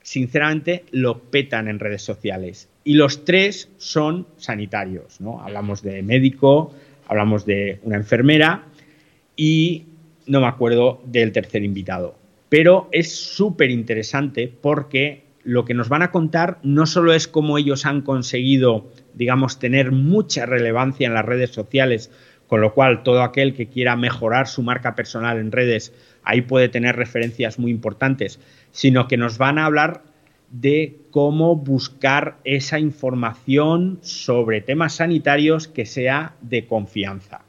sinceramente 0.02 0.84
lo 0.92 1.18
petan 1.18 1.66
en 1.66 1.78
redes 1.78 2.02
sociales. 2.02 2.68
Y 2.84 2.94
los 2.94 3.24
tres 3.24 3.70
son 3.78 4.26
sanitarios, 4.36 5.20
¿no? 5.20 5.40
Hablamos 5.40 5.82
de 5.82 6.02
médico, 6.02 6.74
hablamos 7.08 7.46
de 7.46 7.80
una 7.84 7.96
enfermera 7.96 8.64
y 9.34 9.86
no 10.26 10.42
me 10.42 10.46
acuerdo 10.46 11.00
del 11.06 11.32
tercer 11.32 11.64
invitado. 11.64 12.14
Pero 12.50 12.88
es 12.92 13.14
súper 13.14 13.70
interesante 13.70 14.52
porque 14.60 15.22
lo 15.42 15.64
que 15.64 15.72
nos 15.72 15.88
van 15.88 16.02
a 16.02 16.10
contar 16.10 16.58
no 16.62 16.84
solo 16.84 17.14
es 17.14 17.28
cómo 17.28 17.56
ellos 17.56 17.86
han 17.86 18.02
conseguido, 18.02 18.90
digamos, 19.14 19.58
tener 19.58 19.90
mucha 19.90 20.44
relevancia 20.44 21.06
en 21.06 21.14
las 21.14 21.24
redes 21.24 21.50
sociales 21.50 22.10
con 22.50 22.60
lo 22.60 22.74
cual 22.74 23.04
todo 23.04 23.22
aquel 23.22 23.54
que 23.54 23.68
quiera 23.68 23.94
mejorar 23.94 24.48
su 24.48 24.64
marca 24.64 24.96
personal 24.96 25.38
en 25.38 25.52
redes, 25.52 25.94
ahí 26.24 26.40
puede 26.40 26.68
tener 26.68 26.96
referencias 26.96 27.60
muy 27.60 27.70
importantes, 27.70 28.40
sino 28.72 29.06
que 29.06 29.16
nos 29.16 29.38
van 29.38 29.60
a 29.60 29.66
hablar 29.66 30.02
de 30.50 30.98
cómo 31.12 31.54
buscar 31.54 32.38
esa 32.42 32.80
información 32.80 34.00
sobre 34.02 34.62
temas 34.62 34.96
sanitarios 34.96 35.68
que 35.68 35.86
sea 35.86 36.34
de 36.40 36.66
confianza. 36.66 37.42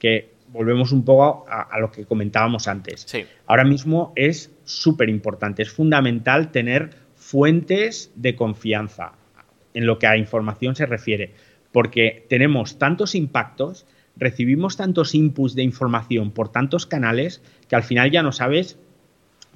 Que 0.00 0.32
volvemos 0.48 0.90
un 0.90 1.04
poco 1.04 1.46
a, 1.48 1.78
lo 1.78 1.92
que 1.92 2.04
comentábamos 2.04 2.66
antes. 2.66 3.06
Ahora 3.46 3.62
mismo 3.62 4.12
es 4.16 4.52
súper 4.64 5.10
importante, 5.10 5.62
es 5.62 5.70
fundamental 5.70 6.50
tener 6.50 6.90
fuentes 7.14 8.10
de 8.16 8.34
confianza 8.34 9.12
en 9.74 9.86
lo 9.86 10.00
que 10.00 10.08
a 10.08 10.16
información 10.16 10.74
se 10.74 10.86
refiere, 10.86 11.34
porque 11.70 12.26
tenemos 12.28 12.80
tantos 12.80 13.14
impactos 13.14 13.86
recibimos 14.16 14.76
tantos 14.76 15.14
inputs 15.14 15.54
de 15.54 15.62
información 15.62 16.30
por 16.30 16.50
tantos 16.50 16.86
canales 16.86 17.42
que 17.68 17.76
al 17.76 17.82
final 17.82 18.10
ya 18.10 18.22
no 18.22 18.32
sabes 18.32 18.78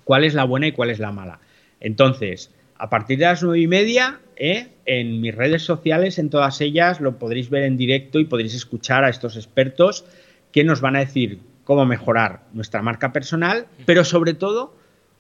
cuál 0.05 0.25
es 0.25 0.35
la 0.35 0.45
buena 0.45 0.67
y 0.67 0.73
cuál 0.73 0.91
es 0.91 0.99
la 0.99 1.13
mala. 1.13 1.41
Entonces, 1.81 2.51
a 2.77 2.91
partir 2.91 3.19
de 3.19 3.27
las 3.27 3.43
nueve 3.43 3.61
y 3.61 3.67
media, 3.67 4.21
¿eh? 4.37 4.69
en 4.87 5.21
mis 5.21 5.35
redes 5.35 5.63
sociales, 5.63 6.19
en 6.19 6.31
todas 6.31 6.61
ellas, 6.61 7.01
lo 7.01 7.19
podréis 7.19 7.51
ver 7.51 7.65
en 7.65 7.77
directo 7.77 8.19
y 8.21 8.25
podréis 8.25 8.55
escuchar 8.55 9.05
a 9.05 9.09
estos 9.09 9.37
expertos 9.37 10.05
que 10.53 10.65
nos 10.65 10.81
van 10.81 10.97
a 10.97 11.01
decir 11.01 11.41
cómo 11.65 11.85
mejorar 11.85 12.45
nuestra 12.53 12.81
marca 12.81 13.13
personal, 13.13 13.67
pero 13.85 14.05
sobre 14.05 14.33
todo 14.33 14.75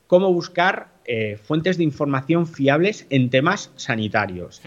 cómo 0.06 0.32
buscar 0.32 0.88
eh, 1.04 1.38
fuentes 1.42 1.76
de 1.76 1.84
información 1.84 2.46
fiables 2.46 3.06
en 3.10 3.28
temas 3.28 3.70
sanitarios. 3.76 4.62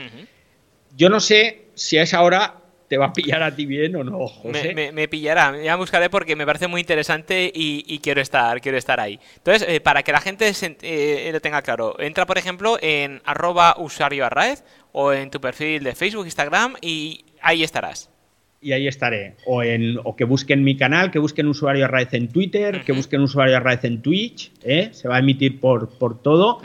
Yo 0.96 1.10
no 1.10 1.20
sé 1.20 1.66
si 1.74 1.98
a 1.98 2.04
esa 2.04 2.22
hora 2.22 2.61
te 2.92 2.98
va 2.98 3.06
a 3.06 3.14
pillar 3.14 3.42
a 3.42 3.56
ti 3.56 3.66
bien 3.66 3.96
o 3.96 4.04
no, 4.04 4.28
Me, 4.44 5.08
pillará, 5.08 5.56
ya 5.64 5.78
buscaré 5.78 6.10
porque 6.10 6.36
me 6.36 6.46
parece 6.46 6.68
muy 6.68 6.82
interesante 6.82 7.50
y, 7.56 8.00
quiero 8.00 8.20
estar 8.20 8.60
quiero 8.60 8.78
estar 8.78 9.00
ahí. 9.00 9.18
Entonces, 9.38 9.66
eh, 9.70 9.80
para 9.80 10.04
que 10.04 10.12
la 10.12 10.20
gente 10.20 10.52
eh, 10.82 11.30
lo 11.32 11.40
tenga 11.40 11.62
claro, 11.62 11.98
entra 12.02 12.26
por 12.26 12.38
ejemplo 12.38 12.78
en 12.82 13.22
arroba 13.24 13.76
usuario 13.78 14.26
arraez 14.26 14.66
o 14.92 15.14
en 15.14 15.32
tu 15.32 15.40
perfil 15.40 15.86
de 15.86 15.96
Facebook, 15.96 16.26
Instagram 16.26 16.76
y 16.82 17.24
ahí 17.42 17.64
estarás. 17.64 18.10
Y 18.60 18.74
ahí 18.74 18.90
estaré. 18.90 19.36
O, 19.46 19.64
en, 19.64 19.98
o 20.04 20.18
que 20.18 20.26
busquen 20.26 20.62
mi 20.66 20.76
canal, 20.76 21.12
que 21.12 21.20
busquen 21.20 21.48
usuario 21.48 21.86
arraez 21.86 22.14
en 22.14 22.28
Twitter, 22.28 22.84
que 22.84 22.92
busquen 22.92 23.22
usuario 23.22 23.56
arraez 23.56 23.86
en 23.86 24.02
Twitch, 24.02 24.52
¿eh? 24.64 24.90
se 24.92 25.08
va 25.08 25.16
a 25.16 25.20
emitir 25.20 25.62
por, 25.62 25.98
por 25.98 26.22
todo. 26.22 26.62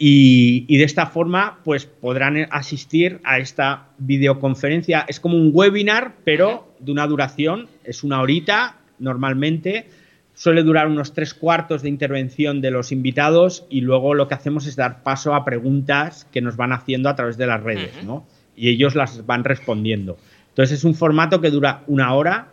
Y, 0.00 0.78
de 0.78 0.84
esta 0.84 1.06
forma, 1.06 1.58
pues 1.64 1.86
podrán 1.86 2.46
asistir 2.52 3.20
a 3.24 3.38
esta 3.38 3.88
videoconferencia. 3.98 5.04
Es 5.08 5.18
como 5.18 5.36
un 5.36 5.50
webinar, 5.52 6.14
pero 6.24 6.72
de 6.78 6.92
una 6.92 7.06
duración, 7.08 7.68
es 7.82 8.04
una 8.04 8.20
horita 8.20 8.76
normalmente. 9.00 9.88
Suele 10.34 10.62
durar 10.62 10.86
unos 10.86 11.14
tres 11.14 11.34
cuartos 11.34 11.82
de 11.82 11.88
intervención 11.88 12.60
de 12.60 12.70
los 12.70 12.92
invitados 12.92 13.66
y 13.68 13.80
luego 13.80 14.14
lo 14.14 14.28
que 14.28 14.34
hacemos 14.34 14.66
es 14.66 14.76
dar 14.76 15.02
paso 15.02 15.34
a 15.34 15.44
preguntas 15.44 16.28
que 16.30 16.40
nos 16.40 16.56
van 16.56 16.72
haciendo 16.72 17.08
a 17.08 17.16
través 17.16 17.36
de 17.36 17.48
las 17.48 17.60
redes, 17.60 17.90
¿no? 18.04 18.24
Y 18.54 18.68
ellos 18.68 18.94
las 18.94 19.26
van 19.26 19.42
respondiendo. 19.42 20.16
Entonces 20.50 20.78
es 20.78 20.84
un 20.84 20.94
formato 20.94 21.40
que 21.40 21.50
dura 21.50 21.82
una 21.88 22.14
hora, 22.14 22.48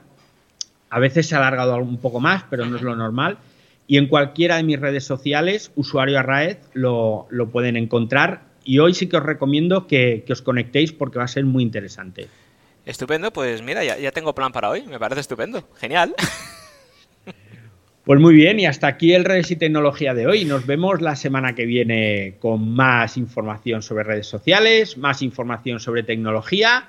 a 0.90 1.00
veces 1.00 1.28
se 1.28 1.36
ha 1.36 1.40
alargado 1.40 1.78
un 1.78 1.98
poco 1.98 2.20
más, 2.20 2.44
pero 2.50 2.66
no 2.66 2.76
es 2.76 2.82
lo 2.82 2.96
normal 2.96 3.38
y 3.88 3.98
en 3.98 4.08
cualquiera 4.08 4.58
de 4.58 4.64
mis 4.64 4.80
redes 4.80 5.04
sociales, 5.04 5.72
usuario 5.76 6.20
Arraez, 6.20 6.60
lo, 6.74 7.28
lo 7.30 7.50
pueden 7.50 7.78
encontrar. 7.78 8.44
Y 8.64 8.80
hoy 8.80 8.94
sí 8.94 9.08
que 9.08 9.18
os 9.18 9.24
recomiendo 9.24 9.86
que, 9.86 10.26
os 10.30 10.42
conectéis 10.42 10.92
porque 10.92 11.20
va 11.20 11.26
a 11.26 11.30
ser 11.30 11.46
muy 11.46 11.64
interesante. 11.64 12.28
Estupendo, 12.86 13.32
pues 13.32 13.62
mira, 13.62 13.84
ya, 13.84 13.98
ya 13.98 14.12
tengo 14.12 14.34
plan 14.34 14.52
para 14.52 14.70
hoy, 14.70 14.84
me 14.84 15.00
parece 15.00 15.22
estupendo, 15.22 15.68
genial. 15.76 16.16
Pues 18.06 18.20
muy 18.20 18.36
bien, 18.36 18.60
y 18.60 18.68
hasta 18.68 18.86
aquí 18.86 19.16
el 19.16 19.26
Redes 19.26 19.50
y 19.50 19.56
Tecnología 19.56 20.14
de 20.14 20.28
hoy. 20.28 20.46
Nos 20.46 20.68
vemos 20.68 21.02
la 21.02 21.16
semana 21.16 21.56
que 21.56 21.66
viene 21.66 22.36
con 22.38 22.76
más 22.76 23.18
información 23.18 23.82
sobre 23.82 24.04
redes 24.04 24.28
sociales, 24.28 24.96
más 24.96 25.24
información 25.24 25.80
sobre 25.80 26.04
tecnología 26.04 26.88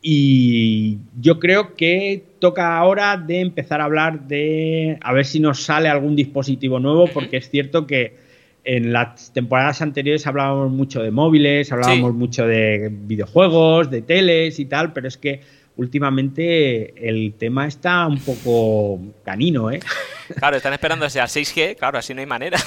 y 0.00 0.98
yo 1.20 1.40
creo 1.40 1.74
que 1.74 2.24
toca 2.38 2.76
ahora 2.76 3.16
de 3.16 3.40
empezar 3.40 3.80
a 3.80 3.84
hablar 3.84 4.28
de 4.28 4.98
a 5.00 5.12
ver 5.12 5.26
si 5.26 5.40
nos 5.40 5.62
sale 5.62 5.88
algún 5.88 6.14
dispositivo 6.14 6.78
nuevo, 6.78 7.08
porque 7.08 7.38
es 7.38 7.50
cierto 7.50 7.86
que 7.86 8.16
en 8.64 8.92
las 8.92 9.32
temporadas 9.32 9.80
anteriores 9.82 10.26
hablábamos 10.26 10.70
mucho 10.70 11.02
de 11.02 11.10
móviles, 11.10 11.72
hablábamos 11.72 12.14
mucho 12.14 12.46
de 12.46 12.90
videojuegos, 12.92 13.90
de 13.90 14.02
teles 14.02 14.58
y 14.58 14.66
tal, 14.66 14.92
pero 14.92 15.08
es 15.08 15.16
que 15.16 15.40
últimamente 15.76 17.08
el 17.08 17.34
tema 17.38 17.66
está 17.66 18.06
un 18.06 18.18
poco 18.18 19.00
canino, 19.24 19.70
¿eh? 19.70 19.80
Claro, 20.36 20.58
están 20.58 20.74
esperando 20.74 21.06
ese 21.06 21.20
6G, 21.20 21.76
claro, 21.76 21.98
así 21.98 22.12
no 22.12 22.20
hay 22.20 22.26
manera. 22.26 22.58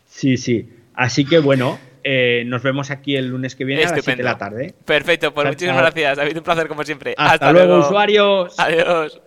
sí, 0.07 0.37
sí. 0.37 0.69
Así 0.95 1.25
que 1.25 1.39
bueno, 1.39 1.79
eh, 2.11 2.43
nos 2.47 2.63
vemos 2.63 2.91
aquí 2.91 3.17
el 3.17 3.29
lunes 3.29 3.55
que 3.55 3.67
viene 3.67 3.85
a 3.85 3.91
las 3.91 4.03
7 4.03 4.17
de 4.17 4.23
la 4.23 4.39
tarde. 4.39 4.75
Perfecto, 4.87 5.35
pues 5.35 5.47
muchísimas 5.47 5.77
gracias. 5.77 6.19
Ha 6.19 6.23
habido 6.23 6.41
un 6.41 6.45
placer 6.45 6.67
como 6.67 6.83
siempre. 6.83 7.15
Hasta, 7.19 7.53
luego, 7.53 7.81
usuarios. 7.81 8.59
Adiós. 8.59 9.21